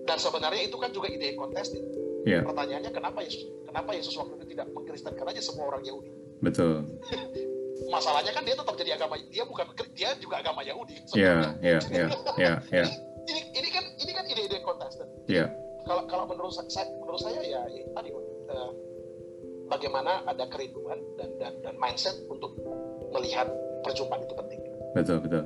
[0.08, 1.84] Dan sebenarnya itu kan juga ide kontestin.
[2.24, 2.40] Ya.
[2.40, 6.08] Pertanyaannya kenapa Yesus kenapa Yesus waktu itu tidak mengkristenkan aja semua orang Yahudi?
[6.40, 6.88] Betul.
[7.92, 10.96] Masalahnya kan dia tetap jadi agama dia bukan dia juga agama Yahudi.
[11.12, 12.06] Iya, iya, iya,
[12.40, 12.86] iya, iya.
[13.26, 15.10] Ini ini kan ini kan ide-ide kontestan.
[15.26, 15.50] Iya.
[15.82, 18.70] Kalau kalau menurut saya menurut saya ya, ya tadi uh,
[19.70, 22.54] bagaimana ada kerinduan dan dan dan mindset untuk
[23.12, 23.46] melihat
[23.82, 24.60] perjumpaan itu penting.
[24.94, 25.44] Betul betul.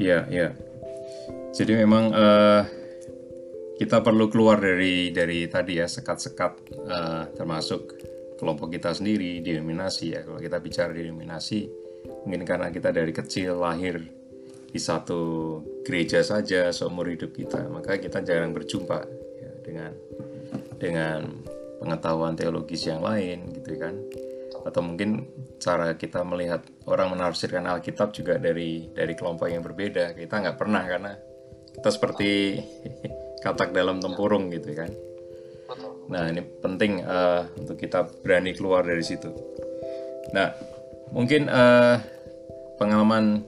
[0.00, 0.48] Iya iya.
[1.52, 2.62] Jadi memang uh,
[3.76, 6.52] kita perlu keluar dari dari tadi ya sekat-sekat
[6.88, 8.00] uh, termasuk
[8.40, 10.20] kelompok kita sendiri denominasi ya.
[10.24, 11.82] Kalau kita bicara denominasi
[12.26, 14.02] mungkin karena kita dari kecil lahir
[14.72, 19.04] di satu gereja saja seumur hidup kita maka kita jarang berjumpa
[19.36, 19.92] ya, dengan
[20.80, 21.20] dengan
[21.82, 23.98] pengetahuan teologis yang lain gitu kan.
[24.62, 25.26] Atau mungkin
[25.58, 30.14] cara kita melihat orang menafsirkan Alkitab juga dari dari kelompok yang berbeda.
[30.14, 31.12] Kita nggak pernah karena
[31.74, 32.30] kita seperti
[33.44, 34.90] katak dalam tempurung gitu kan.
[36.06, 39.34] Nah ini penting uh, untuk kita berani keluar dari situ.
[40.30, 40.54] Nah
[41.10, 41.98] mungkin uh,
[42.78, 43.42] pengalaman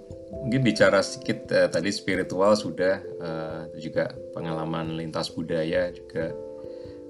[0.44, 6.34] mungkin bicara sedikit uh, tadi spiritual sudah uh, juga pengalaman lintas budaya juga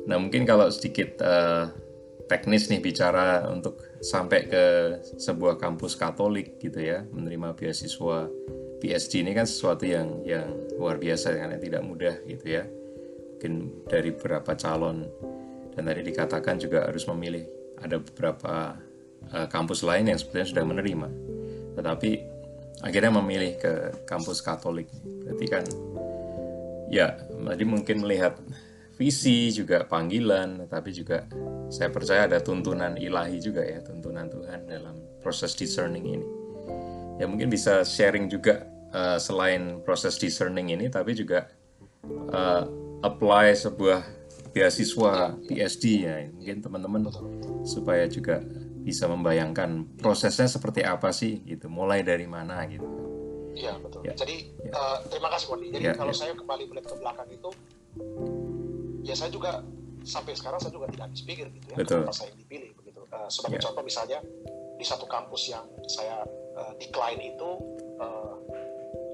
[0.05, 1.68] Nah mungkin kalau sedikit uh,
[2.28, 4.64] teknis nih bicara untuk sampai ke
[5.20, 8.28] sebuah kampus Katolik gitu ya menerima beasiswa
[8.80, 12.64] PhD ini kan sesuatu yang yang luar biasa karena tidak mudah gitu ya.
[13.34, 15.05] Mungkin dari beberapa calon
[15.76, 17.44] dan tadi dikatakan juga harus memilih.
[17.74, 18.80] Ada beberapa
[19.34, 21.09] uh, kampus lain yang sebetulnya sudah menerima
[21.74, 22.11] tetapi
[22.82, 23.72] akhirnya memilih ke
[24.07, 24.88] kampus Katolik.
[25.26, 25.64] Berarti kan
[26.90, 28.38] ya tadi mungkin melihat
[28.95, 31.26] visi juga panggilan tapi juga
[31.66, 36.26] saya percaya ada tuntunan ilahi juga ya tuntunan Tuhan dalam proses discerning ini
[37.18, 41.51] ya mungkin bisa sharing juga uh, selain proses discerning ini tapi juga
[42.30, 42.64] uh,
[43.03, 44.03] apply sebuah
[44.55, 47.11] beasiswa PhD ya mungkin teman-teman
[47.66, 48.38] supaya juga
[48.84, 53.05] bisa membayangkan prosesnya seperti apa sih gitu mulai dari mana gitu
[53.55, 54.03] Iya betul.
[54.03, 54.14] Ya.
[54.18, 54.74] Jadi ya.
[54.74, 55.66] Uh, terima kasih Wandi.
[55.70, 56.18] Jadi ya, kalau ya.
[56.18, 57.51] saya kembali melihat ke belakang itu
[59.05, 59.61] ya saya juga
[60.05, 62.05] sampai sekarang saya juga tidak habis pikir gitu ya Betul.
[62.05, 63.64] kenapa saya dipilih begitu uh, sebagai yeah.
[63.68, 64.18] contoh misalnya
[64.74, 66.24] di satu kampus yang saya
[66.57, 67.50] uh, decline itu
[68.00, 68.36] uh,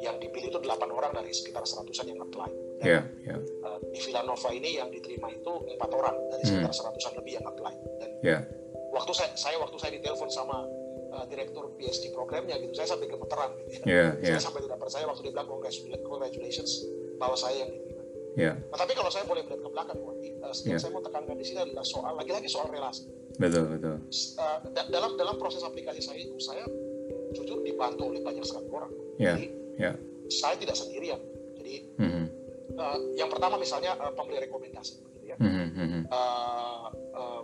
[0.01, 3.39] yang dipilih itu delapan orang dari sekitar seratusan yang apply dan yeah, yeah.
[3.63, 6.49] Uh, di Villanova ini yang diterima itu empat orang dari hmm.
[6.49, 8.41] sekitar seratusan lebih yang apply dan yeah.
[8.97, 10.65] waktu saya saya waktu saya ditelepon sama
[11.13, 12.73] uh, direktur PhD programnya gitu.
[12.75, 13.85] Saya sampai gemeteran gitu ya.
[13.85, 15.49] Yeah, Saya yeah, sampai tidak percaya waktu dia bilang
[16.07, 16.87] "Congratulations-
[17.19, 17.73] bahwa saya yang.
[18.35, 20.31] Yeah, Nah, tapi kalau saya boleh melihat ke belakang, uh, yang
[20.67, 20.79] Yeah.
[20.79, 23.07] saya mau tekankan di sini adalah soal lagi-lagi soal relasi.
[23.37, 23.97] betul, betul.
[24.37, 26.65] Uh, da- dalam dalam proses aplikasi saya itu saya
[27.33, 28.93] jujur dibantu oleh banyak sekali orang.
[29.17, 29.93] Ya, Jadi ya.
[30.29, 31.21] saya tidak sendirian.
[31.57, 32.25] Jadi Mhm,
[32.75, 35.37] uh, yang pertama misalnya uh, pemberi rekomendasi, gitu ya.
[35.39, 36.01] mhm, mhm.
[36.09, 37.43] Uh, uh,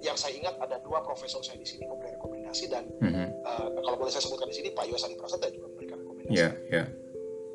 [0.00, 3.26] yang saya ingat ada dua profesor saya di sini memberi rekomendasi dan Mhm.
[3.40, 6.34] uh, kalau boleh saya sebutkan di sini Pak Yosani Prasetya juga memberikan rekomendasi.
[6.34, 6.84] Ya, ya,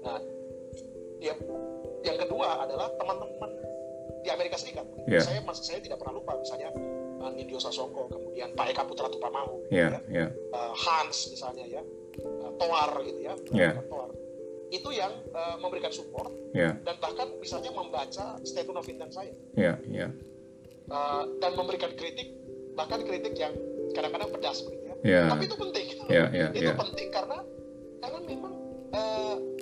[0.02, 0.22] Nah,
[1.22, 1.40] yang
[2.06, 3.52] yang kedua adalah teman-teman
[4.26, 4.86] di Amerika Serikat.
[5.06, 5.22] Ya.
[5.22, 6.74] Saya saya tidak pernah lupa misalnya
[7.22, 11.82] uh, Nindyo Sasongko, kemudian Pak Eka Putra Tupamahu, ya, ya, uh, Hans misalnya ya,
[12.22, 13.72] uh, Toar gitu ya, Ya.
[13.86, 14.10] Toar.
[14.74, 19.78] Itu yang uh, memberikan support ya, dan bahkan misalnya membaca statement of intent saya ya,
[19.86, 20.10] ya,
[20.90, 22.34] uh, dan memberikan kritik
[22.76, 23.54] bahkan kritik yang
[23.96, 24.96] kadang-kadang pedas begitu ya.
[25.06, 25.86] ya, Tapi itu penting.
[26.12, 27.40] ya, ya, itu ya, penting karena
[28.04, 28.54] karena memang
[28.92, 29.55] uh, memang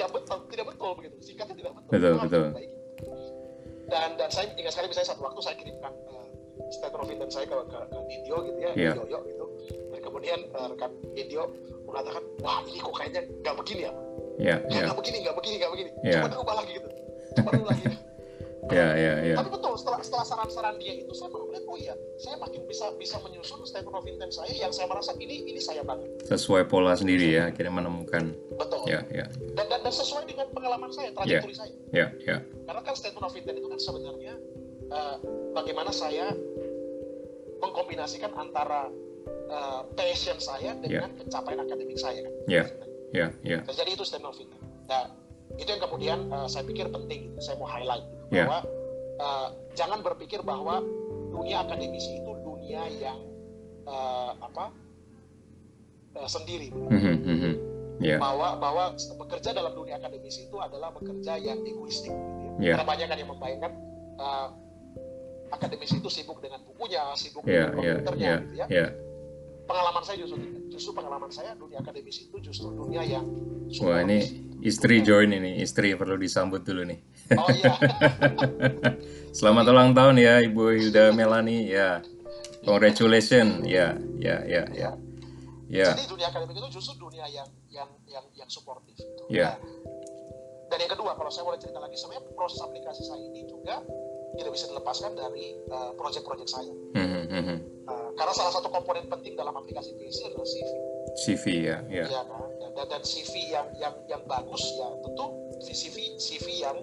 [0.00, 1.16] tidak betul tidak betul begitu.
[1.20, 1.90] Singkatnya tidak betul.
[1.92, 2.44] Betul, harus betul.
[3.92, 6.26] dan dan saya ingat sekali misalnya satu waktu saya kirimkan uh,
[6.72, 8.92] statement of intent saya ke ke, ke Nindyo gitu ya Iya.
[8.96, 9.44] Nindyo gitu.
[9.92, 11.42] Dan kemudian uh, rekan Nindyo
[11.84, 13.92] mengatakan wah ini kok kayaknya nggak begini ya
[14.40, 15.90] ya, nggak ya, nggak begini nggak begini nggak begini.
[16.00, 16.16] Iya.
[16.16, 16.88] coba dirubah lagi gitu.
[17.36, 17.84] Coba dirubah lagi
[18.70, 21.94] ya, ya, ya, tapi betul setelah setelah saran-saran dia itu saya baru melihat oh iya
[22.18, 25.82] saya makin bisa bisa menyusun statement of intent saya yang saya merasa ini ini saya
[25.84, 26.08] banget.
[26.26, 28.32] Sesuai pola sendiri ya, akhirnya menemukan.
[28.56, 28.82] betul.
[28.88, 31.74] Ya, ya, dan, dan dan sesuai dengan pengalaman saya trajektori saya.
[31.92, 32.36] Ya, ya,
[32.68, 34.34] karena kan statement of intent itu kan sebenarnya
[34.90, 35.16] eh,
[35.52, 36.32] bagaimana saya
[37.60, 38.88] mengkombinasikan antara
[39.50, 42.24] eh, passion saya dengan pencapaian akademik saya.
[42.24, 42.64] Kan Ya.
[43.10, 44.62] ya, ya, Dan jadi itu statement of intent.
[44.86, 45.02] Nah
[45.58, 48.46] itu yang kemudian eh, saya pikir penting saya mau highlight Ya.
[48.46, 48.58] bahwa
[49.18, 50.82] eh, jangan berpikir bahwa
[51.30, 53.18] dunia akademisi itu dunia yang
[53.86, 54.70] eh, apa
[56.14, 57.52] eh, sendiri Mhm, mhm.
[58.02, 62.50] ya, bahwa bahwa bekerja dalam dunia akademisi itu adalah bekerja yang egoistik gitu ya.
[62.60, 62.72] Ya.
[62.76, 63.72] Karena banyak kan yang membayangkan
[64.20, 64.48] uh,
[65.50, 68.66] akademisi itu sibuk dengan bukunya, sibuk ya, dengan ya, komputernya ya, gitu ya.
[68.68, 68.86] ya,
[69.66, 70.36] Pengalaman saya justru
[70.70, 73.26] justru pengalaman saya dunia akademisi itu justru dunia yang
[73.80, 74.49] Wah ini.
[74.60, 77.00] Istri join ini, istri perlu disambut dulu nih.
[77.36, 77.72] Oh iya.
[79.36, 82.04] Selamat ulang tahun ya Ibu Yuda Melani ya.
[82.60, 84.92] Congratulations ya, ya, ya, ya,
[85.64, 89.00] ya, Jadi dunia akademik itu justru dunia yang yang yang yang suportif.
[89.00, 89.32] Gitu.
[89.32, 89.56] Ya.
[89.56, 89.80] Nah,
[90.68, 93.80] dan yang kedua, kalau saya boleh cerita lagi, sebenarnya proses aplikasi saya ini juga
[94.36, 96.72] tidak bisa dilepaskan dari uh, proyek-proyek saya.
[96.94, 97.56] Mhm, mhm.
[97.88, 100.68] Uh, karena salah satu komponen penting dalam aplikasi PhD adalah CV,
[101.16, 102.49] CV ya, ya, ya kan?
[102.60, 105.26] Dan, dan, dan CV yang yang yang bagus ya tentu
[105.64, 106.76] CV CV yang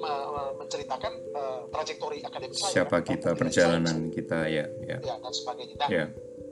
[0.00, 2.72] me- me- menceritakan uh, trajektori akademik saya.
[2.82, 3.08] siapa kan?
[3.12, 5.74] kita, perjalanan kita ya, ya, saya, ya dan sebagainya.
[5.76, 6.04] Dan, ya,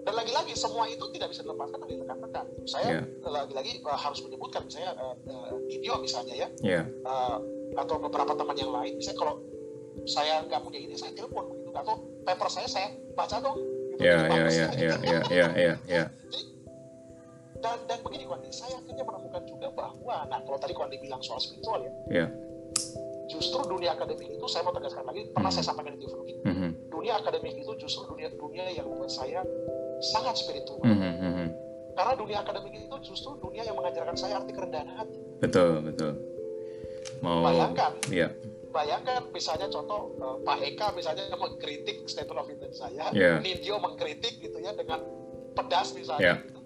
[0.04, 2.46] dan lagi-lagi semua itu tidak bisa dilepaskan dari rekan-rekan.
[2.68, 3.00] Saya Ya.
[3.24, 7.40] lagi-lagi uh, harus menyebutkan misalnya uh, uh, video misalnya ya ya, uh,
[7.80, 9.00] atau beberapa teman yang lain.
[9.00, 9.34] Misalnya kalau
[10.04, 13.58] saya nggak punya ini saya telepon begitu atau paper saya saya baca dong.
[13.96, 14.54] Gitu, ya, Jadi ya, bagus.
[14.54, 16.04] ya, ya, ya, ya, ya, ya,
[17.58, 21.42] dan dan begini Kwandi, saya akhirnya menemukan juga bahwa nah kalau tadi Kwandi bilang soal
[21.42, 22.26] spiritual ya, ya,
[23.28, 25.56] justru dunia akademik itu saya mau tegaskan lagi pernah Hmm.
[25.58, 29.44] saya sampaikan di TV mhm, dunia akademik itu justru dunia dunia yang buat saya
[30.00, 31.46] sangat spiritual mhm, mhm.
[31.92, 36.12] karena dunia akademik itu justru dunia yang mengajarkan saya arti kerendahan hati betul, betul.
[37.22, 37.92] Mau, Bayangkan.
[38.10, 38.28] ya,
[38.68, 43.38] bayangkan misalnya contoh eh, Pak Eka misalnya mengkritik statement of intent saya Ya.
[43.40, 45.02] Nindyo mengkritik gitu ya dengan
[45.54, 45.96] pedas Ya.
[45.98, 46.57] misalnya gitu.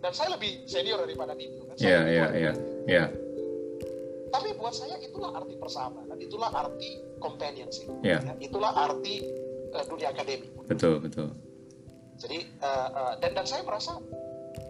[0.00, 2.36] Dan saya lebih senior daripada Nindyo kan ya, Saya lebih ya, tua.
[2.36, 2.52] ya,
[2.88, 3.04] ya,
[4.30, 8.22] Tapi buat saya itulah arti persahabatan, itulah arti companionship, Ya.
[8.22, 9.26] ya, itulah arti
[9.70, 10.50] uh, dunia akademik.
[10.64, 11.28] betul, betul,
[12.16, 13.98] Jadi uh, uh, dan dan saya merasa,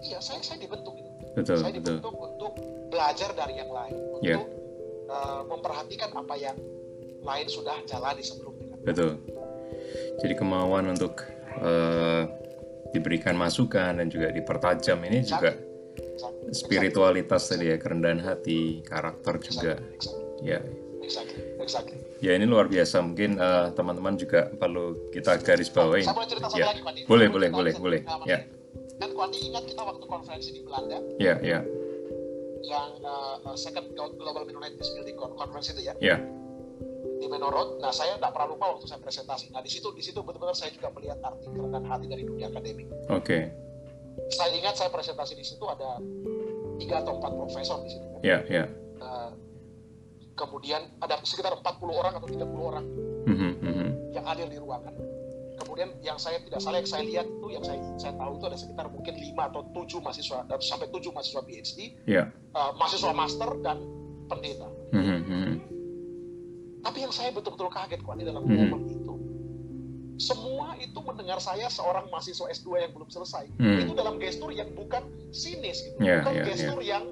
[0.01, 2.53] iya saya saya dibentuk itu, betul, saya betul, dibentuk untuk
[2.89, 4.39] belajar dari yang lain, untuk Ya.
[5.07, 6.57] uh, memperhatikan apa yang
[7.20, 8.74] lain sudah jalani sebelumnya.
[8.81, 9.20] betul.
[10.20, 11.20] Jadi kemauan untuk
[11.61, 12.22] eh,
[12.91, 15.55] diberikan masukan dan juga dipertajam ini juga
[15.91, 16.53] Exactly.
[16.55, 20.47] spiritualitas tadi ya, kerendahan hati, karakter juga, Exactly.
[20.47, 20.61] ya.
[22.20, 23.03] Ya ini luar biasa.
[23.03, 26.70] Mungkin eh, teman-teman juga perlu kita garis satu Ya.
[26.76, 27.03] lagi.
[27.09, 28.01] Boleh, boleh, boleh, boleh.
[28.28, 28.45] Ya,
[29.01, 31.64] Kan Kwandi ingat kita waktu konferensi di Belanda ya, ya,
[32.68, 36.20] yang uh, uh, second Global Minorities Building Con- Conference itu ya ya,
[37.20, 37.78] di Menurut.
[37.78, 39.52] Nah saya tidak pernah lupa waktu saya presentasi.
[39.52, 42.88] Nah di situ di situ betul-betul saya juga melihat arti kerendahan hati dari dunia akademik.
[43.12, 43.38] oke,
[44.32, 46.00] Saya ingat saya presentasi di situ ada
[46.80, 48.06] tiga atau empat profesor di situ.
[48.08, 48.20] Kan.
[48.24, 48.64] ya, ya,
[49.00, 49.32] Uh,
[50.36, 52.84] kemudian ada sekitar 40 orang atau 30 orang
[53.24, 53.88] Mhm, mhm.
[54.12, 54.92] yang hadir di ruangan.
[55.56, 58.58] kemudian yang saya tidak salah yang saya lihat itu yang saya saya tahu itu ada
[58.60, 62.28] sekitar mungkin lima atau tujuh mahasiswa sampai tujuh mahasiswa PhD, yeah.
[62.52, 63.76] uh, mahasiswa master dan
[64.28, 64.68] pendeta.
[64.92, 65.49] Mm -hmm.
[66.81, 68.57] Tapi yang saya betul-betul kaget kok di dalam Mhm.
[68.57, 69.14] momen itu,
[70.16, 73.49] semua itu mendengar saya seorang mahasiswa S2 yang belum selesai.
[73.57, 73.81] Hmm.
[73.81, 75.01] Itu dalam gestur yang bukan
[75.31, 77.05] sinis gitu, Yeah, bukan yeah, gestur yang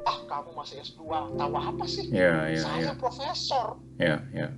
[0.00, 1.00] ah kamu masih S2,
[1.36, 2.08] tahu apa sih?
[2.08, 3.76] Ya, ya, saya ya, profesor.
[4.00, 4.48] ya, ya.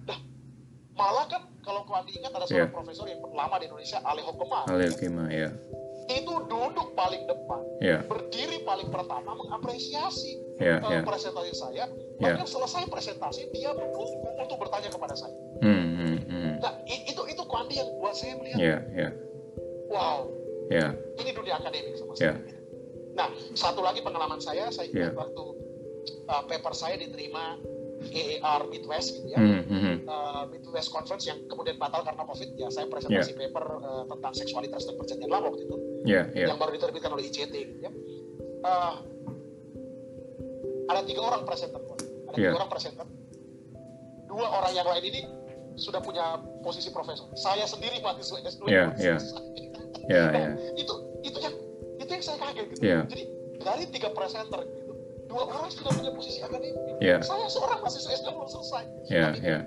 [0.95, 2.67] Malah kan kalau kalian ingat ada Yeah.
[2.67, 4.71] seorang profesor yang lama di Indonesia, Aleho Kemar.
[4.71, 5.51] Alil Kima, ya,
[6.11, 11.01] Itu duduk paling depan, ya, berdiri paling pertama mengapresiasi ya, eh, ya.
[11.07, 11.85] presentasi saya.
[12.19, 12.39] Yeah.
[12.39, 15.35] Bahkan selesai presentasi dia menunggu untuk bertanya kepada saya.
[15.63, 16.53] Hmm, hmm.
[16.59, 19.09] Nah, itu itu Kwandi yang buat saya melihat, Ya, ya,
[19.91, 20.27] wow,
[20.73, 22.35] ya, ini dunia akademik sama Ya.
[22.35, 22.51] sekali.
[23.13, 25.19] Nah, satu lagi pengalaman saya, saya ingat Ya.
[25.19, 25.45] waktu
[26.33, 27.61] uh, paper saya diterima
[28.11, 29.97] EAR Midwest gitu ya, hmm, hmm, hmm.
[30.11, 32.51] uh, Midwest Conference yang kemudian batal karena COVID.
[32.59, 36.59] Ya, saya presentasi paper uh, tentang seksualitas dan perjanjian lama waktu itu, ya, ya, yang
[36.59, 37.91] baru diterbitkan oleh ICT gitu ya.
[38.63, 38.95] Uh,
[40.87, 41.99] ada tiga orang presenter, ada
[42.33, 42.51] Ya.
[42.51, 43.07] tiga orang presenter.
[44.27, 45.21] Dua orang yang lain ini
[45.77, 47.29] sudah punya posisi profesor.
[47.35, 49.17] Saya sendiri mahasiswa S2 Ya, belum ya.
[49.17, 49.45] selesai.
[50.09, 51.55] ya, Nah, ya, itu itu yang
[51.97, 52.81] itu yang saya kaget gitu.
[52.83, 52.99] Iya.
[53.09, 53.23] Jadi
[53.63, 54.93] dari tiga presenter gitu,
[55.29, 56.75] dua orang sudah punya posisi akademik.
[56.99, 57.21] Iya.
[57.21, 58.85] Saya seorang mahasiswa S2 belum selesai.
[59.07, 59.59] ya, Tapi ya,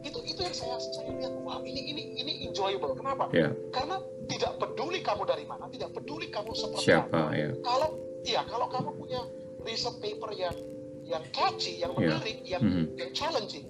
[0.00, 2.96] itu itu yang saya saya lihat wah ini ini ini enjoyable.
[2.96, 3.28] Kenapa?
[3.36, 3.52] ya.
[3.72, 7.36] Karena tidak peduli kamu dari mana, tidak peduli kamu seperti Siapa, apa.
[7.36, 7.88] ya, Kalau
[8.24, 9.20] iya kalau kamu punya
[9.66, 10.56] research paper yang
[11.04, 12.16] yang catchy, yang Iya.
[12.16, 12.84] menarik, yang Mhm.
[12.96, 13.66] yang challenging,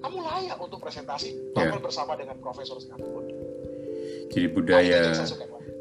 [0.00, 1.42] kamu layak untuk presentasi Iya.
[1.52, 3.26] bahkan bersama dengan profesor sekalipun.
[4.30, 5.02] Jadi itu budaya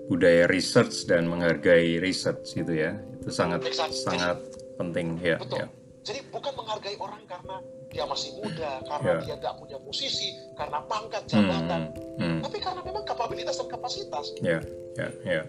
[0.05, 4.01] budaya research dan menghargai research gitu ya, itu sangat Exactly.
[4.05, 4.37] sangat
[4.77, 5.65] penting ya, Betul.
[5.65, 5.67] ya,
[6.05, 7.57] Jadi bukan menghargai orang karena
[7.89, 9.21] dia masih muda, karena Ya.
[9.25, 11.81] dia nggak punya posisi, karena pangkat hmm, jabatan,
[12.21, 12.39] hmm.
[12.45, 14.25] tapi karena memang kapabilitas dan kapasitas.
[14.37, 14.59] Ya,
[14.93, 15.43] ya, ya.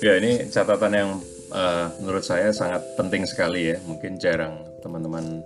[0.00, 1.10] Ya, ini catatan yang
[1.52, 3.76] eh, menurut saya sangat penting sekali ya.
[3.84, 5.44] Mungkin jarang teman-teman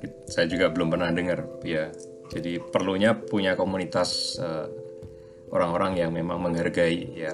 [0.00, 1.88] kit- saya juga belum pernah dengar ya.
[2.30, 4.66] Jadi perlunya punya komunitas eh,
[5.50, 7.32] orang-orang yang memang menghargai ya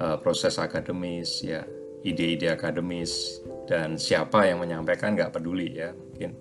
[0.00, 1.62] eh, proses akademis ya,
[2.04, 6.34] ide-ide akademis dan siapa yang menyampaikan nggak peduli ya mungkin.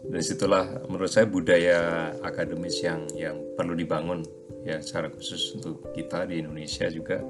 [0.00, 4.24] Dari situlah menurut saya budaya akademis yang yang perlu dibangun
[4.64, 7.20] ya secara khusus untuk kita di Indonesia juga.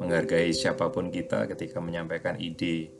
[0.00, 2.92] Menghargai siapa pun kita ketika menyampaikan ide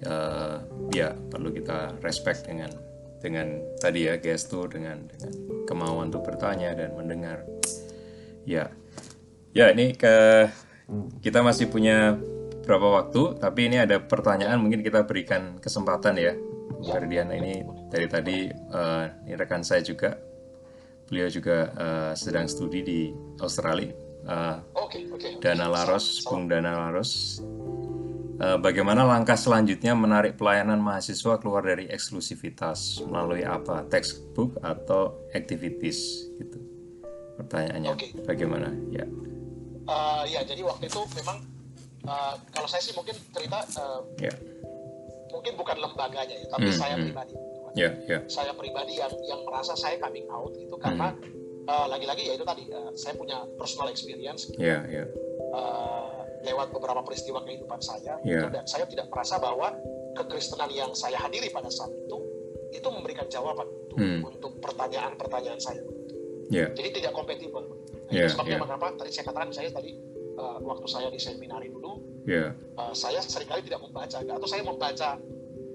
[0.00, 0.56] Eh,
[0.96, 2.72] ya perlu kita respect dengan
[3.20, 5.32] dengan tadi ya gestur dengan dengan
[5.68, 7.44] kemauan untuk bertanya dan mendengar.
[8.48, 8.72] Ya.
[9.52, 10.48] Ya ini ke
[11.20, 12.16] kita masih punya
[12.66, 16.34] berapa waktu tapi ini ada pertanyaan mungkin kita berikan kesempatan ya
[16.80, 20.16] Ferdian ini dari tadi eh, ini rekan saya juga
[21.08, 23.00] beliau juga eh, sedang studi di
[23.40, 25.16] Australia Eh, Oke, oke.
[25.16, 25.28] oke.
[25.40, 27.40] Dana Laros, Bung Dana Laros.
[28.40, 33.84] Bagaimana langkah selanjutnya menarik pelayanan mahasiswa keluar dari eksklusivitas melalui apa?
[33.88, 36.56] Textbook atau activities gitu.
[37.36, 38.16] Pertanyaannya Oke.
[38.24, 38.72] bagaimana?
[38.88, 39.04] Ya.
[39.84, 41.44] Eh, ya, jadi waktu itu memang
[42.02, 44.34] eh, kalau saya sih mungkin cerita eh, Ya.
[45.30, 47.04] mungkin bukan lembaganya ya, tapi Hmm, saya hmm.
[47.06, 47.34] pribadi.
[47.72, 48.18] Ya, ya.
[48.26, 51.66] Saya pribadi yang yang merasa saya coming out itu karena Hmm.
[51.66, 55.04] eh, lagi-lagi ya itu tadi eh, saya punya personal experience Ya, ya.
[55.50, 56.10] eh,
[56.42, 58.42] lewat beberapa peristiwa kehidupan saya Ya.
[58.42, 59.70] gitu, dan saya tidak merasa bahwa
[60.16, 62.18] kekristenan yang saya hadiri pada saat itu
[62.70, 64.20] itu memberikan jawaban untuk, Hmm.
[64.24, 65.82] untuk pertanyaan-pertanyaan saya.
[66.48, 66.66] Ya.
[66.70, 67.62] Jadi tidak kompatibel.
[67.62, 68.62] Nah, Ya, itu sebabnya ya.
[68.62, 69.94] mengapa tadi saya katakan saya tadi
[70.40, 72.52] eh, waktu saya di seminari dulu Ya.
[72.56, 75.20] eh, saya sering kali tidak membaca atau saya membaca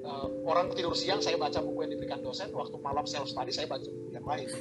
[0.01, 3.65] eh, orang tidur siang saya baca buku yang diberikan dosen waktu malam self study saya
[3.65, 4.47] baca buku yang lain.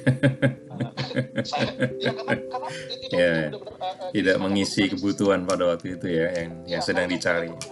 [0.75, 5.95] Eh, saya ya karena karena itu, itu Ya, eh, eh, Tidak mengisi kebutuhan pada waktu
[5.95, 7.47] itu ya yang Ya, yang sedang dicari.
[7.47, 7.63] itu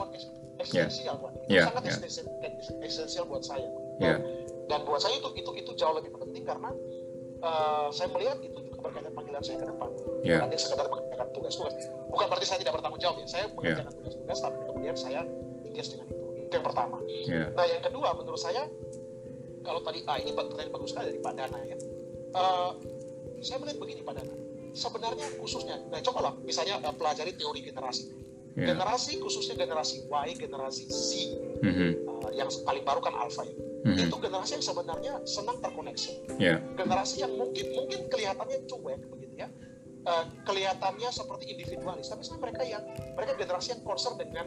[0.64, 0.80] itu
[1.52, 1.92] Ya, sangat ya.
[2.00, 2.26] esensial,
[2.80, 3.68] esensial buat saya
[4.00, 4.16] Ya.
[4.16, 4.24] dan,
[4.72, 6.72] dan buat saya itu itu itu jauh lebih penting karena
[7.44, 9.90] eh, saya melihat itu berkaitan panggilan saya ke depan.
[10.24, 10.40] Ya.
[10.44, 11.74] bukan sekedar mengerjakan tugas-tugas
[12.08, 15.22] bukan berarti saya tidak bertanggung jawab ya saya mengerjakan tugas-tugas tapi kemudian saya
[15.64, 16.24] engage dengan itu.
[16.44, 16.98] Itu yang pertama.
[17.26, 17.44] Ya.
[17.56, 18.64] nah yang kedua menurut saya
[19.64, 21.78] kalau tadi ah ini pertanyaan bagus sekali dari Pak Dana ya.
[22.34, 22.72] Eh,
[23.40, 24.36] saya melihat begini Pak Dana.
[24.74, 28.12] Sebenarnya khususnya nah cobalah misalnya eh, pelajari teori generasi
[28.54, 28.70] Ya.
[28.70, 31.10] generasi khususnya generasi Y, generasi Z
[31.66, 31.90] Mhm.
[32.06, 33.56] uh, yang paling baru kan alpha ya.
[33.82, 34.06] Mhm.
[34.06, 36.38] Itu generasi yang sebenarnya senang terkoneksi.
[36.38, 36.62] Ya.
[36.78, 39.50] Generasi yang mungkin mungkin kelihatannya cuek begitu ya.
[40.06, 42.84] Uh, kelihatannya seperti individualis, tapi sebenarnya mereka yang
[43.18, 44.46] mereka generasi yang concern dengan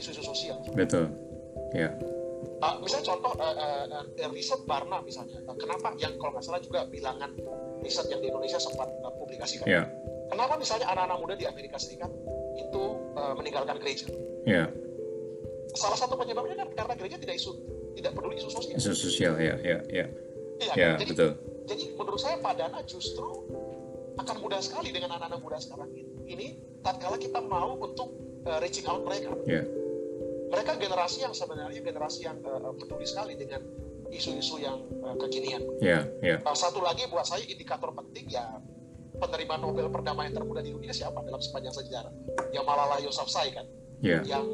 [0.00, 0.62] isu-isu sosial.
[0.72, 1.12] Betul.
[1.76, 1.92] Ya.
[2.62, 6.62] Uh, misalnya contoh uh, uh, uh, riset Barna misalnya, Uh, kenapa yang kalau nggak salah
[6.62, 7.34] juga bilangan
[7.82, 9.66] riset yang di Indonesia sempat uh, publikasikan.
[9.66, 9.90] Yeah.
[10.30, 12.08] Kenapa misalnya anak-anak muda di Amerika Serikat
[12.62, 12.84] itu
[13.18, 14.06] uh, meninggalkan gereja?
[14.46, 14.70] Yeah.
[15.74, 17.52] Salah satu penyebabnya kan karena gereja tidak isu
[17.96, 18.76] tidak peduli isu sosial.
[18.76, 20.06] Isu sosial ya, ya, ya.
[20.62, 21.02] Iya, Ya, kan?
[21.02, 21.30] jadi, betul.
[21.66, 23.28] jadi menurut saya Pak Dana justru
[24.14, 26.04] akan mudah sekali dengan anak-anak muda sekarang ini.
[26.28, 26.46] Ini
[26.86, 28.14] tatkala kita mau untuk
[28.46, 29.34] uh, reaching out mereka.
[29.48, 29.66] Ya.
[30.52, 33.64] Mereka generasi yang sebenarnya generasi yang uh, peduli sekali dengan
[34.12, 35.64] isu-isu yang uh, kekinian.
[35.80, 36.38] Ya, ya.
[36.44, 38.44] Uh, satu lagi buat saya indikator penting ya
[39.22, 42.10] penerima Nobel perdamaian termuda di dunia siapa dalam sepanjang sejarah?
[42.50, 43.66] Yang Malala Yousafzai kan,
[44.02, 44.18] Ya.
[44.26, 44.50] yang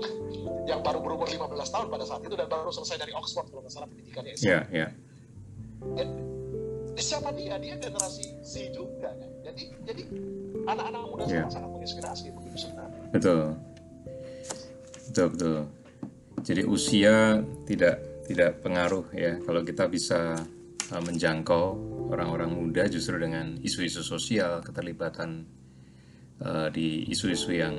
[0.69, 3.73] yang baru berumur 15 tahun pada saat itu dan baru selesai dari Oxford kalau nggak
[3.73, 4.37] salah pendidikannya.
[4.45, 4.93] Ya, ya.
[5.97, 6.05] Ya,
[7.01, 7.57] siapa dia?
[7.57, 9.31] Dia generasi Z juga kan.
[9.47, 10.03] Jadi jadi
[10.69, 11.29] anak-anak muda Ya.
[11.49, 13.03] sekarang sangat menginspirasi begitu sebenarnya.
[13.14, 13.41] Betul.
[15.09, 15.59] Betul, betul.
[16.45, 17.97] Jadi usia tidak
[18.29, 20.37] tidak pengaruh ya kalau kita bisa
[20.93, 21.79] uh, menjangkau
[22.09, 25.45] orang-orang muda justru dengan isu-isu sosial, keterlibatan
[26.43, 27.77] uh, di isu-isu yang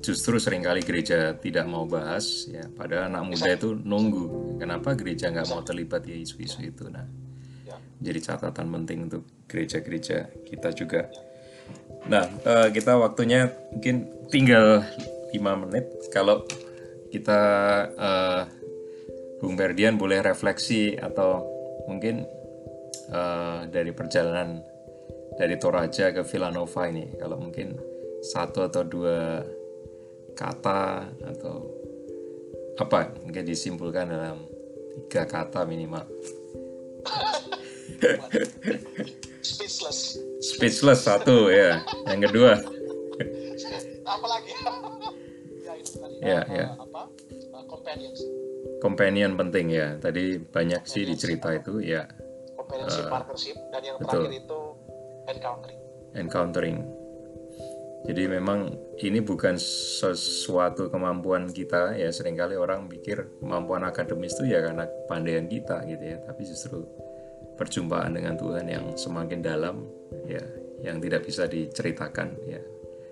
[0.00, 2.64] justru sering kali gereja tidak mau bahas ya.
[2.72, 6.88] Padahal anak muda itu nunggu kenapa gereja nggak mau terlibat di isu-isu itu?
[6.88, 7.06] Nah
[7.70, 7.78] Ya.
[8.02, 11.06] jadi catatan penting untuk gereja-gereja kita juga.
[12.10, 14.82] Nah eh, kita waktunya mungkin tinggal
[15.30, 15.86] lima menit.
[16.10, 16.42] Kalau
[17.12, 17.40] kita
[17.94, 18.42] eh,
[19.38, 21.44] Bung Berdian boleh refleksi atau
[21.86, 22.26] mungkin
[23.10, 24.62] eh, dari perjalanan
[25.36, 27.74] dari Toraja ke Villanova ini kalau mungkin
[28.20, 29.40] satu atau dua
[30.36, 31.64] kata atau
[32.80, 34.38] apa mungkin disimpulkan dalam
[35.08, 36.04] tiga kata minimal
[39.40, 40.16] Speechless.
[40.40, 42.60] speechless satu ya yang kedua
[44.10, 44.52] Apalagi?
[45.62, 46.16] ya itu tadi.
[46.18, 46.66] Ya, uh, ya.
[46.74, 47.02] Apa?
[47.54, 48.20] Uh, companions.
[48.82, 52.08] companion penting ya tadi banyak sih di cerita itu ya
[52.70, 54.22] Companionship, partnership, dan yang betul.
[54.22, 54.60] terakhir itu
[55.26, 55.80] encountering.
[56.14, 56.78] encountering.
[58.00, 58.72] Jadi memang
[59.04, 62.08] ini bukan sesuatu kemampuan kita ya.
[62.08, 66.16] Seringkali orang pikir kemampuan akademis itu ya karena kepandaian kita gitu ya.
[66.24, 66.80] Tapi justru
[67.60, 69.84] perjumpaan dengan Tuhan yang semakin dalam
[70.24, 70.40] ya
[70.80, 72.60] yang tidak bisa diceritakan ya.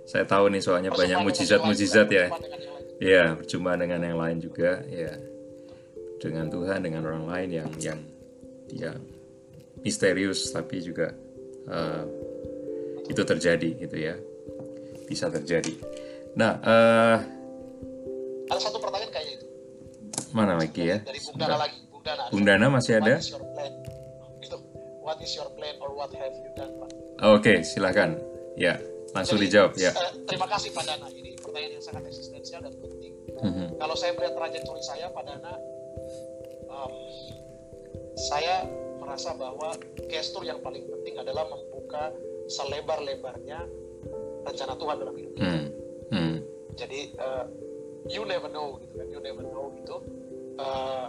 [0.09, 2.33] Saya tahu nih soalnya banyak mujizat-mujizat ya.
[2.97, 5.13] ya perjumpaan dengan yang lain juga ya.
[6.17, 8.01] Dengan Tuhan dengan orang lain yang yang
[8.73, 8.99] yang
[9.83, 11.13] misterius tapi juga
[11.67, 12.03] eh,
[13.09, 14.15] itu terjadi gitu ya
[15.07, 15.75] bisa terjadi
[16.35, 17.17] nah eh,
[18.49, 19.47] Ada satu pertanyaan kayaknya itu.
[20.33, 21.79] mana lagi ya Dari Bung Dana lagi.
[21.89, 22.23] Bung Dana.
[22.33, 23.73] Bung Dana masih ada What is your plan?
[24.41, 24.57] Itu.
[25.01, 26.91] What is your plan or what have you done, Pak?
[27.19, 28.15] oke silakan
[28.55, 28.79] ya
[29.11, 31.07] langsung Jadi, dijawab ya eh, terima kasih Pak Dana.
[31.09, 33.13] Ini pertanyaan yang sangat eksistensial dan penting.
[33.39, 33.67] Mhm.
[33.77, 35.53] Kalau saya melihat trajektori saya, Pak Dana,
[36.69, 36.95] um,
[38.21, 38.67] saya
[39.09, 39.73] merasa bahwa
[40.13, 42.13] gestur yang paling penting adalah membuka
[42.45, 43.65] selebar-lebarnya
[44.45, 45.49] rencana Tuhan dalam hidup kita.
[45.49, 45.67] Hmm.
[46.13, 46.37] Hmm.
[46.77, 47.49] Jadi uh,
[48.13, 49.97] you never know gitu kan, you never know gitu.
[50.61, 51.09] Uh,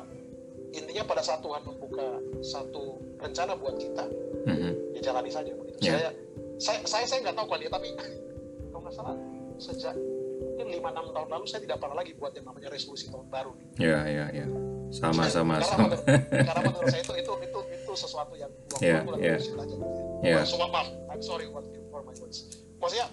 [0.71, 4.07] intinya pada saat Tuhan membuka satu rencana buat kita,
[4.47, 4.95] Mhm.
[4.95, 5.91] ya jalani saja begitu.
[5.91, 5.99] Ya.
[5.99, 6.09] Saya
[6.55, 7.89] saya saya saya nggak tahu kan dia tapi
[8.71, 9.15] kalau nggak salah
[9.59, 9.95] sejak
[10.39, 13.51] mungkin lima enam tahun lalu saya tidak pernah lagi buat yang namanya resolusi tahun baru.
[13.75, 14.47] ya ya ya
[14.89, 17.31] sama sama karena, sama menurut, karena menurut saya itu itu
[17.99, 18.47] sesuatu yang
[18.79, 19.31] Ya, waktu dan ya.
[19.35, 19.77] harus belajar.
[20.19, 20.35] Ya.
[20.35, 22.37] Wah, Sumpah maaf, I'm sorry for, for my words.
[22.77, 23.07] Maksudnya,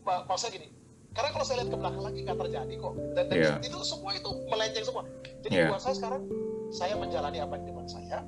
[0.00, 0.68] ma- maksudnya gini,
[1.10, 2.94] karena kalau saya lihat ke belakang lagi nggak terjadi kok.
[3.12, 3.52] Dan, dan Ya.
[3.60, 5.02] itu semua itu melenceng semua.
[5.40, 5.68] Jadi Ya.
[5.68, 6.22] buat saya sekarang,
[6.70, 8.18] saya menjalani apa yang di depan saya.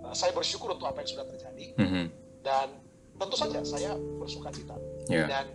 [0.00, 2.04] Uh, saya bersyukur untuk apa yang sudah terjadi Mhm.
[2.40, 2.68] dan
[3.14, 5.46] tentu saja saya bersuka cita ya dan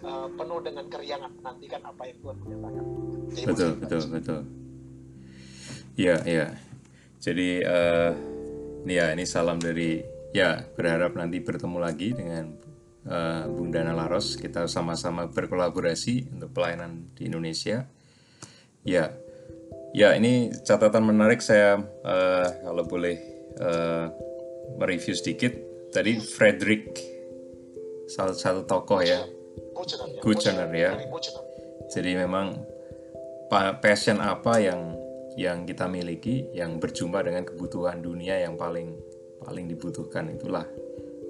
[0.00, 2.84] uh, penuh dengan keriangan menantikan apa yang Tuhan menyatakan.
[3.28, 4.40] Jadi betul betul betul
[5.94, 6.46] ya ya
[7.18, 8.10] jadi eh
[8.86, 10.00] ya ini salam dari
[10.30, 12.54] ya berharap nanti bertemu lagi dengan
[13.08, 17.88] eh, Bung Dana Laros kita sama-sama berkolaborasi untuk pelayanan di Indonesia
[18.86, 19.10] ya
[19.90, 23.16] ya ini catatan menarik saya eh, kalau boleh
[23.58, 24.06] eh,
[24.78, 25.52] mereview sedikit
[25.90, 26.94] tadi Frederick
[28.06, 29.22] salah satu tokoh ya
[30.20, 30.92] Buchener, ya.
[30.92, 31.08] Ya.
[31.88, 32.60] Jadi memang
[33.48, 34.99] pa- passion apa yang
[35.38, 38.96] yang kita miliki yang berjumpa dengan kebutuhan dunia yang paling
[39.40, 40.66] paling dibutuhkan itulah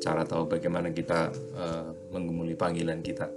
[0.00, 3.28] cara tahu bagaimana kita eh, menggumuli panggilan kita.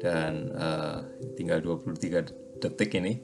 [0.00, 0.98] Dan eh,
[1.36, 3.18] tinggal 23 detik ini.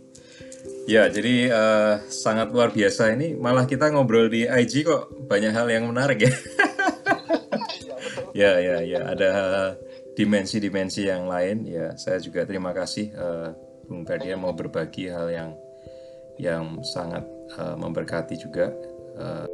[0.91, 5.71] Ya, jadi eh, sangat luar biasa ini malah kita ngobrol di IG kok banyak hal
[5.71, 6.35] yang menarik ya.
[8.37, 9.01] Ya, ya, ya.
[9.17, 9.31] Ada
[10.13, 11.65] dimensi-dimensi yang lain.
[11.65, 13.49] Ya, saya juga terima kasih eh,
[13.89, 15.51] Bung Ferdian mau berbagi hal yang
[16.37, 17.25] yang sangat
[17.57, 18.73] uh, memberkati juga.
[19.17, 19.49] Uh,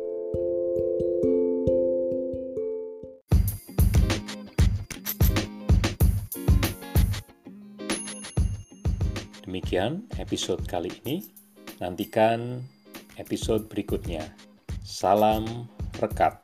[9.42, 11.28] Demikian episode kali ini.
[11.78, 12.64] Nantikan
[13.20, 14.24] episode berikutnya.
[14.82, 15.68] Salam
[16.00, 16.41] rekat.